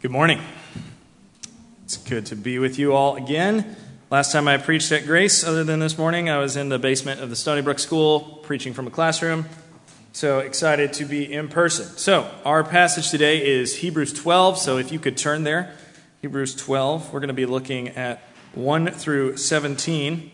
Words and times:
Good 0.00 0.10
morning. 0.10 0.40
It's 1.84 1.98
good 1.98 2.24
to 2.26 2.34
be 2.34 2.58
with 2.58 2.78
you 2.78 2.94
all 2.94 3.16
again. 3.16 3.76
Last 4.08 4.32
time 4.32 4.48
I 4.48 4.56
preached 4.56 4.90
at 4.92 5.04
Grace, 5.04 5.44
other 5.44 5.62
than 5.62 5.78
this 5.78 5.98
morning, 5.98 6.30
I 6.30 6.38
was 6.38 6.56
in 6.56 6.70
the 6.70 6.78
basement 6.78 7.20
of 7.20 7.28
the 7.28 7.36
Stony 7.36 7.60
Brook 7.60 7.78
School 7.78 8.40
preaching 8.42 8.72
from 8.72 8.86
a 8.86 8.90
classroom. 8.90 9.44
So 10.12 10.38
excited 10.38 10.94
to 10.94 11.04
be 11.04 11.30
in 11.30 11.48
person. 11.48 11.84
So, 11.98 12.30
our 12.46 12.64
passage 12.64 13.10
today 13.10 13.46
is 13.46 13.76
Hebrews 13.76 14.14
12. 14.14 14.56
So, 14.56 14.78
if 14.78 14.90
you 14.90 14.98
could 14.98 15.18
turn 15.18 15.44
there, 15.44 15.76
Hebrews 16.22 16.54
12, 16.54 17.12
we're 17.12 17.20
going 17.20 17.28
to 17.28 17.34
be 17.34 17.44
looking 17.44 17.90
at 17.90 18.22
1 18.54 18.92
through 18.92 19.36
17. 19.36 20.30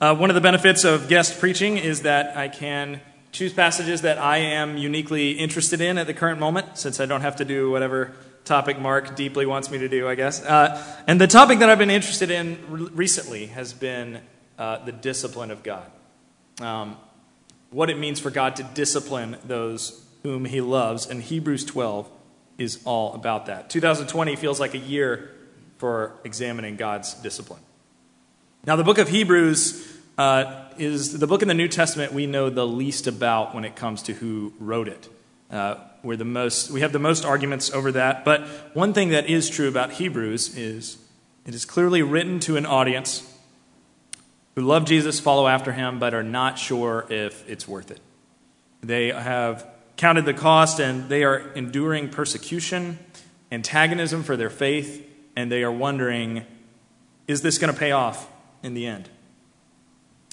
Uh, 0.00 0.16
one 0.16 0.30
of 0.30 0.34
the 0.34 0.40
benefits 0.40 0.82
of 0.82 1.06
guest 1.06 1.38
preaching 1.38 1.76
is 1.76 2.02
that 2.02 2.36
I 2.36 2.48
can 2.48 3.00
choose 3.36 3.52
passages 3.52 4.00
that 4.00 4.16
I 4.16 4.38
am 4.38 4.78
uniquely 4.78 5.32
interested 5.32 5.82
in 5.82 5.98
at 5.98 6.06
the 6.06 6.14
current 6.14 6.40
moment, 6.40 6.78
since 6.78 7.00
I 7.00 7.06
don't 7.06 7.20
have 7.20 7.36
to 7.36 7.44
do 7.44 7.70
whatever 7.70 8.14
topic 8.46 8.78
Mark 8.78 9.14
deeply 9.14 9.44
wants 9.44 9.70
me 9.70 9.76
to 9.76 9.90
do, 9.90 10.08
I 10.08 10.14
guess. 10.14 10.42
Uh, 10.42 10.82
and 11.06 11.20
the 11.20 11.26
topic 11.26 11.58
that 11.58 11.68
I've 11.68 11.78
been 11.78 11.90
interested 11.90 12.30
in 12.30 12.58
re- 12.70 12.88
recently 12.94 13.46
has 13.48 13.74
been 13.74 14.20
uh, 14.58 14.82
the 14.86 14.92
discipline 14.92 15.50
of 15.50 15.62
God. 15.62 15.90
Um, 16.62 16.96
what 17.68 17.90
it 17.90 17.98
means 17.98 18.20
for 18.20 18.30
God 18.30 18.56
to 18.56 18.62
discipline 18.62 19.36
those 19.44 20.02
whom 20.22 20.46
he 20.46 20.62
loves. 20.62 21.06
And 21.06 21.22
Hebrews 21.22 21.66
12 21.66 22.08
is 22.56 22.80
all 22.86 23.12
about 23.12 23.46
that. 23.46 23.68
2020 23.68 24.34
feels 24.36 24.58
like 24.58 24.72
a 24.72 24.78
year 24.78 25.30
for 25.76 26.14
examining 26.24 26.76
God's 26.76 27.12
discipline. 27.12 27.60
Now, 28.64 28.76
the 28.76 28.84
book 28.84 28.96
of 28.96 29.08
Hebrews 29.08 29.94
uh, 30.16 30.65
is 30.78 31.18
the 31.18 31.26
book 31.26 31.42
in 31.42 31.48
the 31.48 31.54
New 31.54 31.68
Testament 31.68 32.12
we 32.12 32.26
know 32.26 32.50
the 32.50 32.66
least 32.66 33.06
about 33.06 33.54
when 33.54 33.64
it 33.64 33.76
comes 33.76 34.02
to 34.02 34.14
who 34.14 34.52
wrote 34.58 34.88
it. 34.88 35.08
Uh, 35.50 35.76
we're 36.02 36.16
the 36.16 36.24
most, 36.24 36.70
we 36.70 36.80
have 36.80 36.92
the 36.92 36.98
most 36.98 37.24
arguments 37.24 37.70
over 37.70 37.92
that. 37.92 38.24
But 38.24 38.46
one 38.74 38.92
thing 38.92 39.10
that 39.10 39.28
is 39.28 39.48
true 39.48 39.68
about 39.68 39.92
Hebrews 39.92 40.56
is 40.56 40.98
it 41.44 41.54
is 41.54 41.64
clearly 41.64 42.02
written 42.02 42.40
to 42.40 42.56
an 42.56 42.66
audience 42.66 43.32
who 44.54 44.62
love 44.62 44.84
Jesus, 44.86 45.20
follow 45.20 45.46
after 45.46 45.72
him, 45.72 45.98
but 45.98 46.14
are 46.14 46.22
not 46.22 46.58
sure 46.58 47.06
if 47.10 47.48
it's 47.48 47.68
worth 47.68 47.90
it. 47.90 48.00
They 48.82 49.08
have 49.08 49.66
counted 49.96 50.24
the 50.24 50.34
cost 50.34 50.80
and 50.80 51.08
they 51.08 51.24
are 51.24 51.52
enduring 51.54 52.08
persecution, 52.08 52.98
antagonism 53.52 54.22
for 54.22 54.36
their 54.36 54.50
faith, 54.50 55.06
and 55.36 55.52
they 55.52 55.62
are 55.62 55.72
wondering 55.72 56.46
is 57.26 57.42
this 57.42 57.58
going 57.58 57.72
to 57.72 57.78
pay 57.78 57.90
off 57.90 58.30
in 58.62 58.74
the 58.74 58.86
end? 58.86 59.08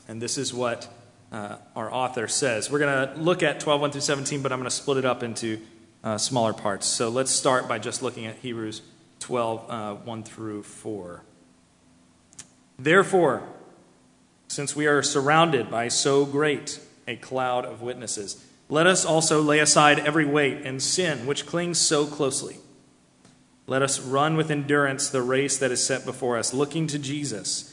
And 0.07 0.21
this 0.21 0.37
is 0.37 0.53
what 0.53 0.87
uh, 1.31 1.57
our 1.75 1.91
author 1.91 2.27
says. 2.27 2.69
We're 2.69 2.79
going 2.79 3.09
to 3.09 3.21
look 3.21 3.43
at 3.43 3.59
12, 3.59 3.81
1 3.81 3.91
through 3.91 4.01
17, 4.01 4.41
but 4.41 4.51
I'm 4.51 4.59
going 4.59 4.69
to 4.69 4.75
split 4.75 4.97
it 4.97 5.05
up 5.05 5.23
into 5.23 5.59
uh, 6.03 6.17
smaller 6.17 6.53
parts. 6.53 6.85
So 6.85 7.09
let's 7.09 7.31
start 7.31 7.67
by 7.67 7.79
just 7.79 8.01
looking 8.03 8.25
at 8.25 8.37
Hebrews 8.37 8.81
12, 9.19 9.69
uh, 9.69 9.95
1 9.95 10.23
through 10.23 10.63
4. 10.63 11.23
Therefore, 12.77 13.43
since 14.47 14.75
we 14.75 14.85
are 14.85 15.01
surrounded 15.01 15.71
by 15.71 15.87
so 15.87 16.25
great 16.25 16.79
a 17.07 17.15
cloud 17.15 17.65
of 17.65 17.81
witnesses, 17.81 18.45
let 18.69 18.85
us 18.85 19.05
also 19.05 19.41
lay 19.41 19.59
aside 19.59 19.99
every 19.99 20.25
weight 20.25 20.61
and 20.65 20.81
sin 20.81 21.25
which 21.25 21.45
clings 21.45 21.79
so 21.79 22.05
closely. 22.05 22.57
Let 23.65 23.81
us 23.81 23.99
run 23.99 24.35
with 24.35 24.51
endurance 24.51 25.09
the 25.09 25.21
race 25.21 25.57
that 25.57 25.71
is 25.71 25.85
set 25.85 26.05
before 26.05 26.37
us, 26.37 26.53
looking 26.53 26.85
to 26.87 26.99
Jesus 26.99 27.72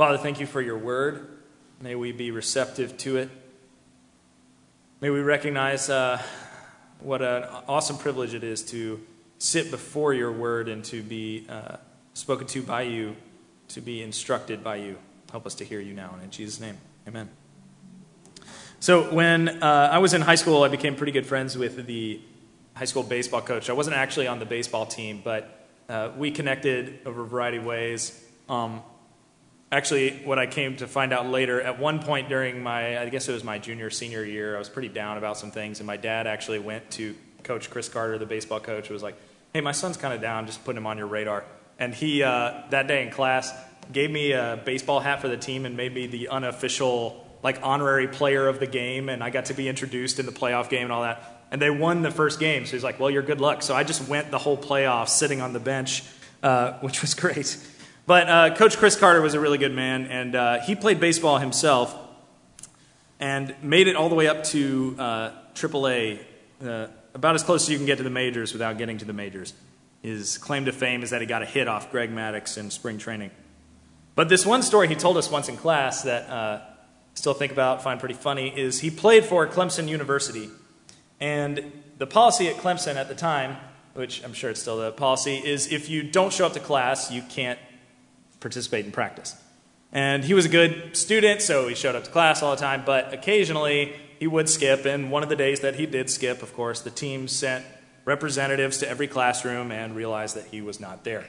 Father, 0.00 0.16
thank 0.16 0.40
you 0.40 0.46
for 0.46 0.62
your 0.62 0.78
word. 0.78 1.28
May 1.78 1.94
we 1.94 2.10
be 2.10 2.30
receptive 2.30 2.96
to 2.96 3.18
it. 3.18 3.28
May 5.02 5.10
we 5.10 5.20
recognize 5.20 5.90
uh, 5.90 6.22
what 7.00 7.20
an 7.20 7.42
awesome 7.68 7.98
privilege 7.98 8.32
it 8.32 8.42
is 8.42 8.62
to 8.70 8.98
sit 9.36 9.70
before 9.70 10.14
your 10.14 10.32
word 10.32 10.70
and 10.70 10.82
to 10.86 11.02
be 11.02 11.44
uh, 11.50 11.76
spoken 12.14 12.46
to 12.46 12.62
by 12.62 12.80
you, 12.80 13.14
to 13.68 13.82
be 13.82 14.02
instructed 14.02 14.64
by 14.64 14.76
you. 14.76 14.96
Help 15.32 15.44
us 15.44 15.54
to 15.56 15.66
hear 15.66 15.80
you 15.80 15.92
now. 15.92 16.12
And 16.14 16.22
in 16.22 16.30
Jesus' 16.30 16.60
name, 16.60 16.78
amen. 17.06 17.28
So, 18.78 19.12
when 19.12 19.62
uh, 19.62 19.90
I 19.92 19.98
was 19.98 20.14
in 20.14 20.22
high 20.22 20.36
school, 20.36 20.62
I 20.62 20.68
became 20.68 20.96
pretty 20.96 21.12
good 21.12 21.26
friends 21.26 21.58
with 21.58 21.86
the 21.86 22.22
high 22.72 22.86
school 22.86 23.02
baseball 23.02 23.42
coach. 23.42 23.68
I 23.68 23.74
wasn't 23.74 23.96
actually 23.96 24.28
on 24.28 24.38
the 24.38 24.46
baseball 24.46 24.86
team, 24.86 25.20
but 25.22 25.68
uh, 25.90 26.08
we 26.16 26.30
connected 26.30 27.00
over 27.04 27.20
a 27.20 27.26
variety 27.26 27.58
of 27.58 27.66
ways. 27.66 28.18
Um, 28.48 28.80
actually, 29.72 30.12
what 30.24 30.38
I 30.38 30.46
came 30.46 30.76
to 30.76 30.86
find 30.86 31.12
out 31.12 31.26
later, 31.28 31.60
at 31.60 31.78
one 31.78 32.00
point 32.00 32.28
during 32.28 32.62
my, 32.62 32.98
I 32.98 33.08
guess 33.08 33.28
it 33.28 33.32
was 33.32 33.44
my 33.44 33.58
junior, 33.58 33.90
senior 33.90 34.24
year, 34.24 34.56
I 34.56 34.58
was 34.58 34.68
pretty 34.68 34.88
down 34.88 35.18
about 35.18 35.36
some 35.36 35.50
things, 35.50 35.80
and 35.80 35.86
my 35.86 35.96
dad 35.96 36.26
actually 36.26 36.58
went 36.58 36.90
to 36.92 37.14
Coach 37.44 37.70
Chris 37.70 37.88
Carter, 37.88 38.18
the 38.18 38.26
baseball 38.26 38.60
coach, 38.60 38.90
was 38.90 39.02
like, 39.02 39.16
hey, 39.52 39.60
my 39.60 39.72
son's 39.72 39.96
kind 39.96 40.14
of 40.14 40.20
down, 40.20 40.46
just 40.46 40.64
put 40.64 40.76
him 40.76 40.86
on 40.86 40.98
your 40.98 41.06
radar. 41.06 41.44
And 41.78 41.94
he, 41.94 42.22
uh, 42.22 42.62
that 42.70 42.88
day 42.88 43.04
in 43.04 43.10
class, 43.10 43.52
gave 43.92 44.10
me 44.10 44.32
a 44.32 44.60
baseball 44.64 45.00
hat 45.00 45.20
for 45.20 45.28
the 45.28 45.36
team 45.36 45.66
and 45.66 45.76
made 45.76 45.94
me 45.94 46.06
the 46.06 46.28
unofficial, 46.28 47.26
like, 47.42 47.58
honorary 47.62 48.08
player 48.08 48.46
of 48.48 48.60
the 48.60 48.66
game, 48.66 49.08
and 49.08 49.22
I 49.22 49.30
got 49.30 49.46
to 49.46 49.54
be 49.54 49.68
introduced 49.68 50.18
in 50.18 50.26
the 50.26 50.32
playoff 50.32 50.68
game 50.68 50.84
and 50.84 50.92
all 50.92 51.02
that. 51.02 51.44
And 51.50 51.60
they 51.60 51.70
won 51.70 52.02
the 52.02 52.12
first 52.12 52.38
game, 52.38 52.66
so 52.66 52.72
he's 52.72 52.84
like, 52.84 53.00
well, 53.00 53.10
you're 53.10 53.22
good 53.22 53.40
luck. 53.40 53.62
So 53.62 53.74
I 53.74 53.82
just 53.82 54.06
went 54.08 54.30
the 54.30 54.38
whole 54.38 54.56
playoff 54.56 55.08
sitting 55.08 55.40
on 55.40 55.52
the 55.52 55.58
bench, 55.58 56.04
uh, 56.42 56.72
which 56.80 57.02
was 57.02 57.14
great. 57.14 57.56
But 58.10 58.28
uh, 58.28 58.56
Coach 58.56 58.76
Chris 58.76 58.96
Carter 58.96 59.22
was 59.22 59.34
a 59.34 59.38
really 59.38 59.56
good 59.56 59.72
man, 59.72 60.06
and 60.06 60.34
uh, 60.34 60.60
he 60.62 60.74
played 60.74 60.98
baseball 60.98 61.38
himself 61.38 61.96
and 63.20 63.54
made 63.62 63.86
it 63.86 63.94
all 63.94 64.08
the 64.08 64.16
way 64.16 64.26
up 64.26 64.42
to 64.46 64.96
uh, 64.98 65.30
AAA, 65.54 66.18
uh, 66.60 66.88
about 67.14 67.36
as 67.36 67.44
close 67.44 67.62
as 67.62 67.68
you 67.68 67.76
can 67.76 67.86
get 67.86 67.98
to 67.98 68.02
the 68.02 68.10
majors 68.10 68.52
without 68.52 68.78
getting 68.78 68.98
to 68.98 69.04
the 69.04 69.12
majors. 69.12 69.54
His 70.02 70.38
claim 70.38 70.64
to 70.64 70.72
fame 70.72 71.04
is 71.04 71.10
that 71.10 71.20
he 71.20 71.26
got 71.28 71.42
a 71.42 71.46
hit 71.46 71.68
off 71.68 71.92
Greg 71.92 72.10
Maddux 72.10 72.58
in 72.58 72.72
spring 72.72 72.98
training. 72.98 73.30
But 74.16 74.28
this 74.28 74.44
one 74.44 74.62
story 74.62 74.88
he 74.88 74.96
told 74.96 75.16
us 75.16 75.30
once 75.30 75.48
in 75.48 75.56
class 75.56 76.02
that 76.02 76.28
uh, 76.28 76.62
I 76.62 76.62
still 77.14 77.34
think 77.34 77.52
about, 77.52 77.80
find 77.80 78.00
pretty 78.00 78.16
funny, 78.16 78.48
is 78.48 78.80
he 78.80 78.90
played 78.90 79.24
for 79.24 79.46
Clemson 79.46 79.86
University. 79.86 80.50
And 81.20 81.72
the 81.98 82.08
policy 82.08 82.48
at 82.48 82.56
Clemson 82.56 82.96
at 82.96 83.06
the 83.06 83.14
time, 83.14 83.56
which 83.94 84.24
I'm 84.24 84.32
sure 84.32 84.50
it's 84.50 84.60
still 84.60 84.78
the 84.78 84.90
policy, 84.90 85.36
is 85.36 85.70
if 85.70 85.88
you 85.88 86.02
don't 86.02 86.32
show 86.32 86.46
up 86.46 86.54
to 86.54 86.60
class, 86.60 87.12
you 87.12 87.22
can't 87.22 87.60
participate 88.40 88.84
in 88.84 88.92
practice. 88.92 89.36
And 89.92 90.24
he 90.24 90.34
was 90.34 90.44
a 90.44 90.48
good 90.48 90.96
student, 90.96 91.42
so 91.42 91.68
he 91.68 91.74
showed 91.74 91.96
up 91.96 92.04
to 92.04 92.10
class 92.10 92.42
all 92.42 92.54
the 92.54 92.60
time, 92.60 92.82
but 92.86 93.12
occasionally 93.12 93.94
he 94.18 94.26
would 94.26 94.48
skip. 94.48 94.84
And 94.84 95.10
one 95.10 95.22
of 95.22 95.28
the 95.28 95.36
days 95.36 95.60
that 95.60 95.74
he 95.74 95.86
did 95.86 96.08
skip, 96.08 96.42
of 96.42 96.54
course, 96.54 96.80
the 96.80 96.90
team 96.90 97.26
sent 97.26 97.64
representatives 98.04 98.78
to 98.78 98.88
every 98.88 99.08
classroom 99.08 99.72
and 99.72 99.96
realized 99.96 100.36
that 100.36 100.46
he 100.46 100.62
was 100.62 100.80
not 100.80 101.04
there. 101.04 101.26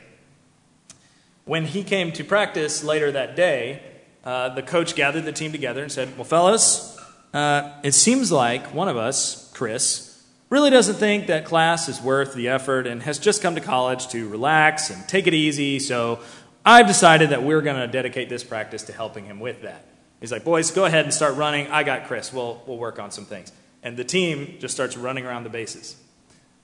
When 1.46 1.66
he 1.66 1.84
came 1.84 2.12
to 2.14 2.24
practice 2.24 2.84
later 2.84 3.12
that 3.12 3.36
day, 3.36 3.82
uh, 4.24 4.50
the 4.50 4.62
coach 4.62 4.96
gathered 4.96 5.26
the 5.26 5.32
team 5.32 5.52
together 5.52 5.82
and 5.82 5.92
said, 5.92 6.16
Well, 6.16 6.24
fellas, 6.24 6.98
uh, 7.34 7.72
it 7.84 7.94
seems 7.94 8.32
like 8.32 8.74
one 8.74 8.88
of 8.88 8.98
us, 8.98 9.52
Chris, 9.54 10.08
really 10.50 10.70
doesn't 10.70 10.96
think 10.96 11.28
that 11.28 11.46
class 11.46 11.88
is 11.88 12.02
worth 12.02 12.34
the 12.34 12.50
effort 12.50 12.86
and 12.86 13.02
has 13.04 13.18
just 13.18 13.42
come 13.42 13.56
to 13.56 13.62
college 13.62 14.10
to 14.10 14.28
relax 14.28 14.90
and 14.90 15.08
take 15.08 15.26
it 15.26 15.34
easy, 15.34 15.80
so 15.80 16.20
I've 16.66 16.87
decided 16.87 17.31
that 17.31 17.43
we're 17.43 17.61
going 17.61 17.78
to 17.78 17.87
dedicate 17.87 18.29
this 18.29 18.43
practice 18.43 18.84
to 18.84 18.93
helping 18.93 19.25
him 19.25 19.40
with 19.40 19.63
that. 19.63 19.85
He's 20.19 20.31
like, 20.31 20.43
boys, 20.43 20.69
go 20.69 20.85
ahead 20.85 21.05
and 21.05 21.13
start 21.13 21.35
running. 21.35 21.67
I 21.67 21.84
got 21.84 22.05
Chris. 22.05 22.31
We'll, 22.31 22.61
we'll 22.67 22.78
work 22.78 22.99
on 22.99 23.09
some 23.09 23.25
things. 23.25 23.52
And 23.81 23.97
the 23.97 24.03
team 24.03 24.58
just 24.59 24.75
starts 24.75 24.96
running 24.96 25.25
around 25.25 25.43
the 25.43 25.49
bases. 25.49 25.96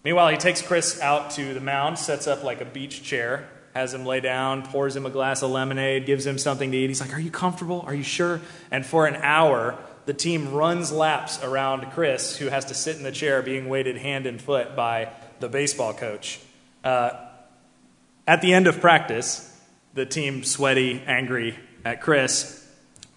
Meanwhile, 0.04 0.30
he 0.30 0.38
takes 0.38 0.62
Chris 0.62 1.02
out 1.02 1.32
to 1.32 1.56
the 1.56 1.60
mound, 1.60 1.98
sets 1.98 2.28
up 2.28 2.44
like 2.44 2.62
a 2.62 2.66
beach 2.66 3.02
chair, 3.02 3.50
has 3.74 3.94
him 3.94 4.06
lay 4.06 4.20
down, 4.20 4.62
pours 4.62 4.96
him 4.96 5.08
a 5.08 5.10
glass 5.10 5.42
of 5.42 5.50
lemonade, 5.50 6.06
gives 6.06 6.26
him 6.26 6.38
something 6.38 6.72
to 6.72 6.78
eat. 6.78 6.88
He's 6.88 7.02
like, 7.02 7.14
Are 7.14 7.20
you 7.20 7.32
comfortable? 7.32 7.84
Are 7.88 7.96
you 7.96 8.04
sure? 8.04 8.40
And 8.70 8.86
for 8.86 9.08
an 9.08 9.16
hour, 9.16 9.78
the 10.06 10.14
team 10.14 10.54
runs 10.54 10.92
laps 10.92 11.44
around 11.44 11.92
Chris, 11.92 12.38
who 12.38 12.48
has 12.48 12.66
to 12.66 12.74
sit 12.74 12.98
in 12.98 13.04
the 13.04 13.12
chair 13.12 13.42
being 13.42 13.68
waited 13.68 13.98
hand 13.98 14.28
and 14.28 14.40
foot 14.40 14.76
by 14.76 15.12
the 15.40 15.50
baseball 15.50 15.94
coach. 15.94 16.40
Uh, 16.84 17.10
at 18.28 18.42
the 18.42 18.54
end 18.54 18.68
of 18.68 18.80
practice, 18.80 19.47
the 19.98 20.06
team 20.06 20.44
sweaty, 20.44 21.02
angry 21.08 21.58
at 21.84 22.02
Chris. 22.02 22.64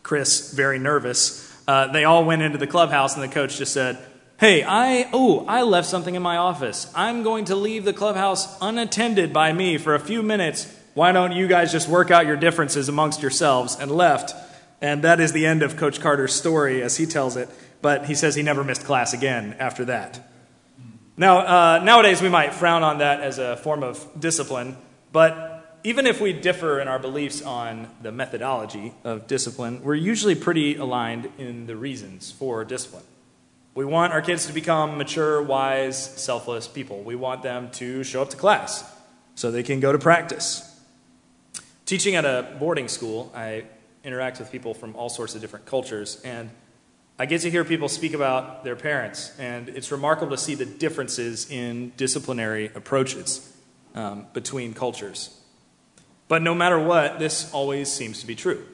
Chris, 0.02 0.52
very 0.54 0.78
nervous. 0.78 1.46
Uh, 1.68 1.92
they 1.92 2.04
all 2.04 2.24
went 2.24 2.40
into 2.40 2.56
the 2.56 2.66
clubhouse, 2.66 3.14
and 3.14 3.22
the 3.22 3.28
coach 3.28 3.58
just 3.58 3.74
said, 3.74 3.98
Hey, 4.38 4.64
I, 4.64 5.10
oh, 5.12 5.44
I 5.46 5.60
left 5.60 5.86
something 5.86 6.14
in 6.14 6.22
my 6.22 6.38
office. 6.38 6.90
I'm 6.96 7.22
going 7.22 7.44
to 7.44 7.54
leave 7.54 7.84
the 7.84 7.92
clubhouse 7.92 8.58
unattended 8.62 9.30
by 9.30 9.52
me 9.52 9.76
for 9.76 9.94
a 9.94 10.00
few 10.00 10.22
minutes. 10.22 10.74
Why 10.94 11.12
don't 11.12 11.32
you 11.32 11.46
guys 11.46 11.70
just 11.70 11.86
work 11.86 12.10
out 12.10 12.24
your 12.24 12.38
differences 12.38 12.88
amongst 12.88 13.20
yourselves? 13.20 13.76
And 13.78 13.90
left. 13.90 14.34
And 14.80 15.04
that 15.04 15.20
is 15.20 15.32
the 15.32 15.44
end 15.44 15.62
of 15.62 15.76
Coach 15.76 16.00
Carter's 16.00 16.32
story 16.32 16.82
as 16.82 16.96
he 16.96 17.04
tells 17.04 17.36
it. 17.36 17.50
But 17.82 18.06
he 18.06 18.14
says 18.14 18.34
he 18.34 18.42
never 18.42 18.64
missed 18.64 18.84
class 18.84 19.12
again 19.12 19.54
after 19.58 19.84
that. 19.84 20.26
Now, 21.18 21.40
uh, 21.40 21.84
nowadays 21.84 22.22
we 22.22 22.30
might 22.30 22.54
frown 22.54 22.82
on 22.82 22.98
that 22.98 23.20
as 23.20 23.38
a 23.38 23.58
form 23.58 23.82
of 23.82 24.08
discipline, 24.18 24.78
but 25.12 25.49
even 25.82 26.06
if 26.06 26.20
we 26.20 26.32
differ 26.32 26.80
in 26.80 26.88
our 26.88 26.98
beliefs 26.98 27.42
on 27.42 27.88
the 28.02 28.12
methodology 28.12 28.92
of 29.04 29.26
discipline, 29.26 29.82
we're 29.82 29.94
usually 29.94 30.34
pretty 30.34 30.76
aligned 30.76 31.30
in 31.38 31.66
the 31.66 31.76
reasons 31.76 32.30
for 32.30 32.64
discipline. 32.64 33.04
We 33.74 33.84
want 33.84 34.12
our 34.12 34.20
kids 34.20 34.46
to 34.46 34.52
become 34.52 34.98
mature, 34.98 35.42
wise, 35.42 35.96
selfless 35.98 36.68
people. 36.68 37.02
We 37.02 37.14
want 37.14 37.42
them 37.42 37.70
to 37.72 38.02
show 38.02 38.20
up 38.20 38.30
to 38.30 38.36
class 38.36 38.84
so 39.36 39.50
they 39.50 39.62
can 39.62 39.80
go 39.80 39.92
to 39.92 39.98
practice. 39.98 40.66
Teaching 41.86 42.14
at 42.14 42.24
a 42.24 42.56
boarding 42.58 42.88
school, 42.88 43.32
I 43.34 43.64
interact 44.04 44.38
with 44.38 44.52
people 44.52 44.74
from 44.74 44.94
all 44.96 45.08
sorts 45.08 45.34
of 45.34 45.40
different 45.40 45.66
cultures, 45.66 46.20
and 46.24 46.50
I 47.18 47.26
get 47.26 47.42
to 47.42 47.50
hear 47.50 47.64
people 47.64 47.88
speak 47.88 48.12
about 48.12 48.64
their 48.64 48.76
parents, 48.76 49.32
and 49.38 49.68
it's 49.68 49.90
remarkable 49.90 50.32
to 50.32 50.42
see 50.42 50.54
the 50.54 50.66
differences 50.66 51.50
in 51.50 51.92
disciplinary 51.96 52.70
approaches 52.74 53.52
um, 53.94 54.26
between 54.32 54.74
cultures. 54.74 55.39
But 56.30 56.40
no 56.40 56.54
matter 56.54 56.78
what, 56.78 57.18
this 57.18 57.52
always 57.52 57.92
seems 57.92 58.20
to 58.20 58.26
be 58.26 58.34
true. 58.34 58.64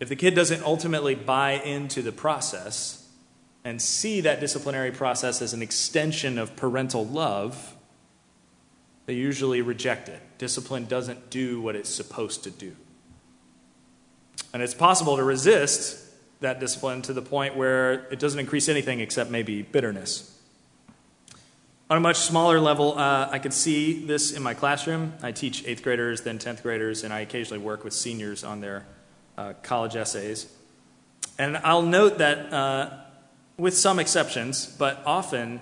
If 0.00 0.08
the 0.08 0.16
kid 0.16 0.34
doesn't 0.34 0.64
ultimately 0.64 1.14
buy 1.14 1.52
into 1.52 2.02
the 2.02 2.10
process, 2.10 3.02
and 3.64 3.80
see 3.80 4.22
that 4.22 4.40
disciplinary 4.40 4.90
process 4.90 5.40
as 5.40 5.52
an 5.52 5.62
extension 5.62 6.38
of 6.38 6.56
parental 6.56 7.06
love, 7.06 7.76
they 9.06 9.14
usually 9.14 9.62
reject 9.62 10.08
it. 10.08 10.20
Discipline 10.38 10.86
doesn't 10.86 11.30
do 11.30 11.60
what 11.60 11.76
it's 11.76 11.90
supposed 11.90 12.44
to 12.44 12.50
do. 12.50 12.74
And 14.52 14.62
it's 14.62 14.74
possible 14.74 15.16
to 15.16 15.22
resist 15.22 15.98
that 16.40 16.58
discipline 16.58 17.02
to 17.02 17.12
the 17.12 17.22
point 17.22 17.56
where 17.56 18.06
it 18.10 18.18
doesn't 18.18 18.40
increase 18.40 18.68
anything 18.68 19.00
except 19.00 19.30
maybe 19.30 19.62
bitterness. 19.62 20.31
On 21.90 21.96
a 21.98 22.00
much 22.00 22.16
smaller 22.16 22.58
level, 22.58 22.98
uh, 22.98 23.28
I 23.30 23.38
could 23.38 23.52
see 23.52 24.06
this 24.06 24.32
in 24.32 24.42
my 24.42 24.54
classroom. 24.54 25.12
I 25.22 25.32
teach 25.32 25.66
eighth 25.66 25.82
graders, 25.82 26.22
then 26.22 26.38
10th 26.38 26.62
graders, 26.62 27.04
and 27.04 27.12
I 27.12 27.20
occasionally 27.20 27.62
work 27.62 27.84
with 27.84 27.92
seniors 27.92 28.44
on 28.44 28.60
their 28.60 28.86
uh, 29.36 29.52
college 29.62 29.94
essays. 29.94 30.50
And 31.38 31.56
I'll 31.58 31.82
note 31.82 32.18
that 32.18 32.52
uh, 32.52 32.90
with 33.58 33.76
some 33.76 33.98
exceptions, 33.98 34.66
but 34.66 35.02
often 35.04 35.60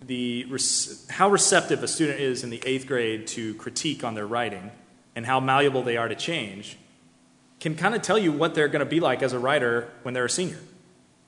the, 0.00 0.46
how 1.10 1.30
receptive 1.30 1.82
a 1.82 1.88
student 1.88 2.20
is 2.20 2.42
in 2.42 2.50
the 2.50 2.62
eighth 2.66 2.86
grade 2.86 3.26
to 3.28 3.54
critique 3.54 4.04
on 4.04 4.14
their 4.14 4.26
writing 4.26 4.70
and 5.16 5.24
how 5.26 5.40
malleable 5.40 5.82
they 5.82 5.96
are 5.96 6.08
to 6.08 6.14
change 6.14 6.76
can 7.60 7.74
kind 7.76 7.94
of 7.94 8.02
tell 8.02 8.18
you 8.18 8.32
what 8.32 8.54
they're 8.54 8.68
going 8.68 8.80
to 8.80 8.86
be 8.86 9.00
like 9.00 9.22
as 9.22 9.32
a 9.32 9.38
writer 9.38 9.90
when 10.02 10.12
they're 10.12 10.26
a 10.26 10.30
senior. 10.30 10.58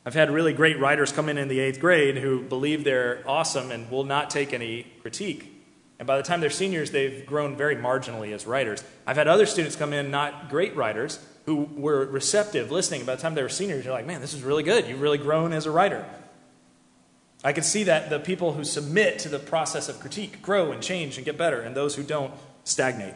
I've 0.06 0.14
had 0.14 0.30
really 0.30 0.52
great 0.52 0.78
writers 0.78 1.10
come 1.10 1.28
in 1.28 1.36
in 1.36 1.48
the 1.48 1.58
eighth 1.58 1.80
grade 1.80 2.16
who 2.16 2.40
believe 2.40 2.84
they're 2.84 3.24
awesome 3.26 3.72
and 3.72 3.90
will 3.90 4.04
not 4.04 4.30
take 4.30 4.52
any 4.52 4.86
critique. 5.02 5.52
And 5.98 6.06
by 6.06 6.16
the 6.16 6.22
time 6.22 6.40
they're 6.40 6.48
seniors, 6.48 6.92
they've 6.92 7.26
grown 7.26 7.56
very 7.56 7.74
marginally 7.74 8.32
as 8.32 8.46
writers. 8.46 8.84
I've 9.04 9.16
had 9.16 9.26
other 9.26 9.46
students 9.46 9.74
come 9.74 9.92
in, 9.92 10.12
not 10.12 10.48
great 10.48 10.76
writers, 10.76 11.18
who 11.46 11.68
were 11.74 12.06
receptive, 12.06 12.70
listening. 12.70 13.04
By 13.04 13.16
the 13.16 13.22
time 13.22 13.34
they 13.34 13.42
were 13.42 13.48
seniors, 13.48 13.84
you're 13.84 13.94
like, 13.94 14.06
man, 14.06 14.20
this 14.20 14.32
is 14.32 14.44
really 14.44 14.62
good. 14.62 14.86
You've 14.86 15.00
really 15.00 15.18
grown 15.18 15.52
as 15.52 15.66
a 15.66 15.72
writer. 15.72 16.04
I 17.42 17.52
can 17.52 17.64
see 17.64 17.82
that 17.84 18.08
the 18.08 18.20
people 18.20 18.52
who 18.52 18.62
submit 18.62 19.18
to 19.20 19.28
the 19.28 19.40
process 19.40 19.88
of 19.88 19.98
critique 19.98 20.40
grow 20.40 20.70
and 20.70 20.80
change 20.80 21.16
and 21.16 21.24
get 21.24 21.36
better, 21.36 21.60
and 21.60 21.74
those 21.74 21.96
who 21.96 22.04
don't 22.04 22.32
stagnate. 22.62 23.14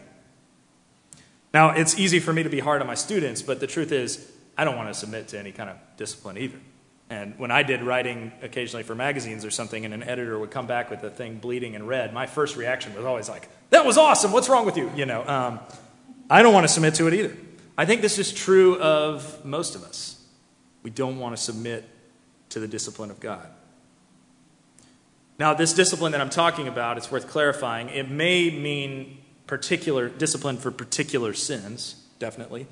Now, 1.55 1.71
it's 1.71 1.97
easy 1.99 2.19
for 2.19 2.33
me 2.33 2.43
to 2.43 2.51
be 2.51 2.59
hard 2.59 2.81
on 2.81 2.89
my 2.89 2.95
students, 2.95 3.43
but 3.43 3.61
the 3.61 3.69
truth 3.69 3.93
is, 3.93 4.29
I 4.59 4.65
don't 4.65 4.77
want 4.77 4.89
to 4.89 4.95
submit 4.95 5.29
to 5.29 5.39
any 5.39 5.53
kind 5.53 5.71
of 5.71 5.77
discipline 5.97 6.37
either. 6.37 6.59
And 7.11 7.37
when 7.39 7.51
I 7.51 7.65
did 7.65 7.83
writing 7.83 8.31
occasionally 8.41 8.85
for 8.85 8.95
magazines 8.95 9.45
or 9.45 9.51
something, 9.51 9.85
and 9.85 9.93
an 9.93 10.05
editor 10.05 10.39
would 10.39 10.53
come 10.53 10.69
back 10.69 10.91
with 10.91 11.01
the 11.01 11.11
thing 11.11 11.39
bleeding 11.39 11.75
in 11.75 11.85
red, 11.85 12.15
my 12.15 12.27
first 12.27 12.57
reaction 12.57 12.95
was 12.95 13.05
always 13.05 13.29
like, 13.29 13.49
"That 13.71 13.85
was 13.85 13.99
awesome! 13.99 14.31
What's 14.31 14.49
wrong 14.49 14.65
with 14.65 14.77
you?" 14.77 14.91
You 14.95 15.07
know, 15.07 15.27
um, 15.27 15.59
I 16.31 16.43
don't 16.43 16.55
want 16.55 16.65
to 16.65 16.73
submit 16.73 16.95
to 16.95 17.09
it 17.09 17.15
either. 17.15 17.37
I 17.77 17.85
think 17.85 18.01
this 18.01 18.19
is 18.19 18.33
true 18.33 18.79
of 18.79 19.45
most 19.45 19.75
of 19.75 19.83
us. 19.83 20.25
We 20.85 20.91
don't 20.91 21.19
want 21.19 21.37
to 21.37 21.43
submit 21.43 21.85
to 22.51 22.61
the 22.61 22.69
discipline 22.69 23.11
of 23.11 23.19
God. 23.19 23.47
Now, 25.39 25.55
this 25.55 25.73
discipline 25.73 26.13
that 26.13 26.21
I'm 26.21 26.31
talking 26.31 26.69
about, 26.69 26.99
it's 26.99 27.11
worth 27.11 27.27
clarifying. 27.27 27.89
It 27.89 28.11
may 28.11 28.51
mean 28.51 29.19
particular 29.47 30.09
discipline 30.09 30.59
for 30.59 30.71
particular 30.71 31.33
sins, 31.33 31.97
definitely. 32.19 32.67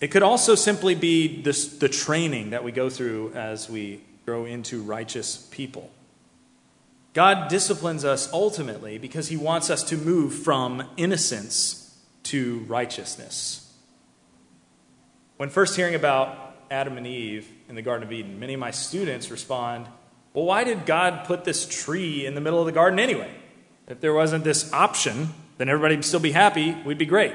It 0.00 0.08
could 0.08 0.22
also 0.22 0.54
simply 0.54 0.94
be 0.94 1.42
this, 1.42 1.78
the 1.78 1.88
training 1.88 2.50
that 2.50 2.62
we 2.62 2.72
go 2.72 2.88
through 2.88 3.32
as 3.34 3.68
we 3.68 4.00
grow 4.24 4.44
into 4.44 4.82
righteous 4.82 5.48
people. 5.50 5.90
God 7.14 7.48
disciplines 7.48 8.04
us 8.04 8.32
ultimately 8.32 8.98
because 8.98 9.28
he 9.28 9.36
wants 9.36 9.70
us 9.70 9.82
to 9.84 9.96
move 9.96 10.34
from 10.34 10.84
innocence 10.96 11.98
to 12.24 12.58
righteousness. 12.68 13.72
When 15.36 15.50
first 15.50 15.74
hearing 15.74 15.94
about 15.94 16.56
Adam 16.70 16.96
and 16.96 17.06
Eve 17.06 17.48
in 17.68 17.74
the 17.74 17.82
Garden 17.82 18.06
of 18.06 18.12
Eden, 18.12 18.38
many 18.38 18.54
of 18.54 18.60
my 18.60 18.70
students 18.70 19.30
respond, 19.30 19.86
Well, 20.34 20.44
why 20.44 20.64
did 20.64 20.86
God 20.86 21.24
put 21.24 21.44
this 21.44 21.66
tree 21.66 22.26
in 22.26 22.34
the 22.34 22.40
middle 22.40 22.60
of 22.60 22.66
the 22.66 22.72
garden 22.72 23.00
anyway? 23.00 23.32
If 23.88 24.00
there 24.00 24.12
wasn't 24.12 24.44
this 24.44 24.72
option, 24.72 25.30
then 25.56 25.68
everybody 25.68 25.96
would 25.96 26.04
still 26.04 26.20
be 26.20 26.32
happy, 26.32 26.76
we'd 26.84 26.98
be 26.98 27.06
great. 27.06 27.32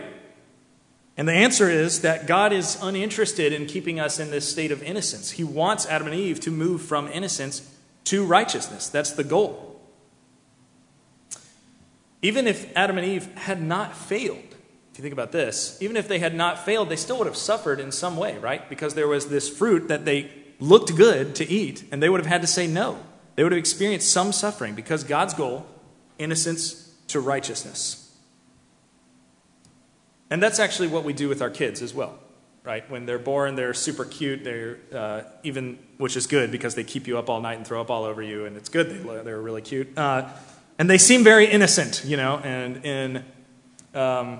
And 1.16 1.28
the 1.28 1.34
answer 1.34 1.70
is 1.70 2.02
that 2.02 2.26
God 2.26 2.52
is 2.52 2.78
uninterested 2.82 3.54
in 3.54 3.68
keeping 3.68 4.00
us 4.00 4.20
in 4.20 4.32
this 4.32 4.50
state 4.50 4.72
of 4.72 4.82
innocence. 4.82 5.32
He 5.32 5.44
wants 5.44 5.86
Adam 5.86 6.08
and 6.08 6.16
Eve 6.16 6.40
to 6.42 6.52
move 6.52 6.82
from 6.82 7.08
innocence 7.08 7.70
to 8.06 8.26
righteousness. 8.26 8.90
That's 8.90 9.12
the 9.12 9.24
goal. 9.24 9.80
Even 12.22 12.48
if 12.48 12.76
Adam 12.76 12.98
and 12.98 13.06
Eve 13.06 13.26
had 13.36 13.62
not 13.62 13.96
failed, 13.96 14.38
if 14.38 14.98
you 14.98 15.02
think 15.02 15.14
about 15.14 15.32
this, 15.32 15.78
even 15.82 15.98
if 15.98 16.08
they 16.08 16.20
had 16.20 16.34
not 16.34 16.66
failed, 16.66 16.90
they 16.90 16.96
still 16.96 17.18
would 17.18 17.28
have 17.28 17.38
suffered 17.38 17.80
in 17.80 17.92
some 17.92 18.16
way, 18.16 18.38
right? 18.38 18.68
Because 18.70 18.96
there 18.96 19.08
was 19.08 19.28
this 19.28 19.50
fruit 19.50 19.90
that 19.90 20.06
they 20.06 20.32
looked 20.60 20.96
good 20.96 21.36
to 21.36 21.50
eat, 21.50 21.84
and 21.92 22.02
they 22.02 22.10
would 22.10 22.20
have 22.20 22.28
had 22.28 22.42
to 22.42 22.48
say 22.48 22.66
no. 22.66 22.98
They 23.36 23.44
would 23.44 23.52
have 23.52 23.60
experienced 23.60 24.12
some 24.12 24.32
suffering 24.32 24.76
because 24.76 25.04
God's 25.04 25.34
goal, 25.34 25.66
innocence 26.18 26.94
to 27.08 27.20
righteousness. 27.20 28.03
And 30.34 30.42
that's 30.42 30.58
actually 30.58 30.88
what 30.88 31.04
we 31.04 31.14
do 31.14 31.30
with 31.30 31.44
our 31.44 31.52
kids 31.52 31.84
as 31.84 31.94
well, 31.94 32.18
right? 32.64 32.90
When 32.90 33.06
they're 33.06 33.20
born, 33.20 33.54
they're 33.54 33.76
super 33.76 34.04
cute. 34.04 34.44
They're 34.44 34.80
uh, 34.92 35.22
even, 35.44 35.78
which 36.00 36.18
is 36.18 36.26
good 36.26 36.50
because 36.50 36.74
they 36.74 36.84
keep 36.84 37.06
you 37.06 37.20
up 37.20 37.30
all 37.30 37.40
night 37.40 37.58
and 37.58 37.68
throw 37.68 37.80
up 37.80 37.92
all 37.92 38.04
over 38.04 38.20
you, 38.20 38.46
and 38.46 38.58
it's 38.58 38.68
good. 38.68 38.90
They, 38.90 39.22
they're 39.22 39.40
really 39.40 39.62
cute. 39.62 39.96
Uh, 39.96 40.28
and 40.80 40.90
they 40.90 40.98
seem 40.98 41.24
very 41.24 41.46
innocent, 41.46 42.02
you 42.04 42.18
know, 42.18 42.40
and 42.40 42.84
in. 42.84 43.24
Um, 43.94 44.40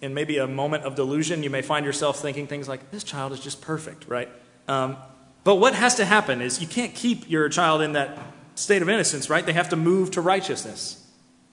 in 0.00 0.14
maybe 0.14 0.38
a 0.38 0.46
moment 0.46 0.84
of 0.84 0.94
delusion, 0.94 1.42
you 1.42 1.50
may 1.50 1.62
find 1.62 1.84
yourself 1.84 2.20
thinking 2.20 2.46
things 2.46 2.68
like, 2.68 2.92
this 2.92 3.02
child 3.02 3.32
is 3.32 3.40
just 3.40 3.60
perfect, 3.62 4.06
right? 4.06 4.28
Um, 4.68 4.96
but 5.42 5.56
what 5.56 5.74
has 5.74 5.96
to 5.96 6.04
happen 6.04 6.40
is 6.40 6.60
you 6.60 6.68
can't 6.68 6.94
keep 6.94 7.28
your 7.28 7.48
child 7.48 7.80
in 7.80 7.94
that 7.94 8.16
state 8.54 8.82
of 8.82 8.88
innocence, 8.88 9.28
right? 9.28 9.44
They 9.44 9.54
have 9.54 9.70
to 9.70 9.76
move 9.76 10.12
to 10.12 10.20
righteousness, 10.20 11.04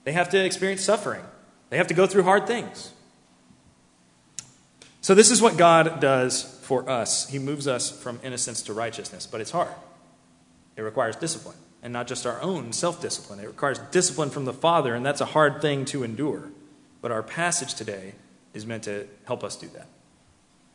they 0.04 0.12
have 0.12 0.28
to 0.30 0.44
experience 0.44 0.82
suffering, 0.82 1.24
they 1.70 1.78
have 1.78 1.88
to 1.88 1.94
go 1.94 2.06
through 2.06 2.22
hard 2.22 2.46
things. 2.46 2.93
So, 5.04 5.14
this 5.14 5.30
is 5.30 5.42
what 5.42 5.58
God 5.58 6.00
does 6.00 6.44
for 6.62 6.88
us. 6.88 7.28
He 7.28 7.38
moves 7.38 7.68
us 7.68 7.90
from 7.90 8.18
innocence 8.22 8.62
to 8.62 8.72
righteousness, 8.72 9.26
but 9.26 9.42
it's 9.42 9.50
hard. 9.50 9.68
It 10.78 10.80
requires 10.80 11.14
discipline, 11.14 11.58
and 11.82 11.92
not 11.92 12.06
just 12.06 12.24
our 12.24 12.40
own 12.40 12.72
self 12.72 13.02
discipline. 13.02 13.38
It 13.38 13.46
requires 13.46 13.78
discipline 13.90 14.30
from 14.30 14.46
the 14.46 14.54
Father, 14.54 14.94
and 14.94 15.04
that's 15.04 15.20
a 15.20 15.26
hard 15.26 15.60
thing 15.60 15.84
to 15.84 16.04
endure. 16.04 16.48
But 17.02 17.12
our 17.12 17.22
passage 17.22 17.74
today 17.74 18.14
is 18.54 18.64
meant 18.64 18.84
to 18.84 19.06
help 19.26 19.44
us 19.44 19.56
do 19.56 19.68
that. 19.74 19.88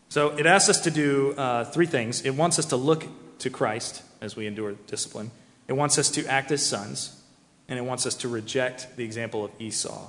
So 0.10 0.38
it 0.38 0.46
asks 0.46 0.70
us 0.70 0.82
to 0.82 0.92
do 0.92 1.32
uh, 1.32 1.64
three 1.64 1.88
things. 1.88 2.24
It 2.24 2.36
wants 2.36 2.60
us 2.60 2.66
to 2.66 2.76
look 2.76 3.08
to 3.40 3.50
Christ 3.50 4.04
as 4.22 4.36
we 4.36 4.46
endure 4.46 4.74
discipline, 4.86 5.32
it 5.68 5.74
wants 5.74 5.98
us 5.98 6.08
to 6.12 6.28
act 6.28 6.52
as 6.52 6.64
sons, 6.64 7.20
and 7.68 7.80
it 7.80 7.82
wants 7.82 8.06
us 8.06 8.14
to 8.18 8.28
reject 8.28 8.96
the 8.96 9.04
example 9.04 9.44
of 9.44 9.50
Esau. 9.58 10.08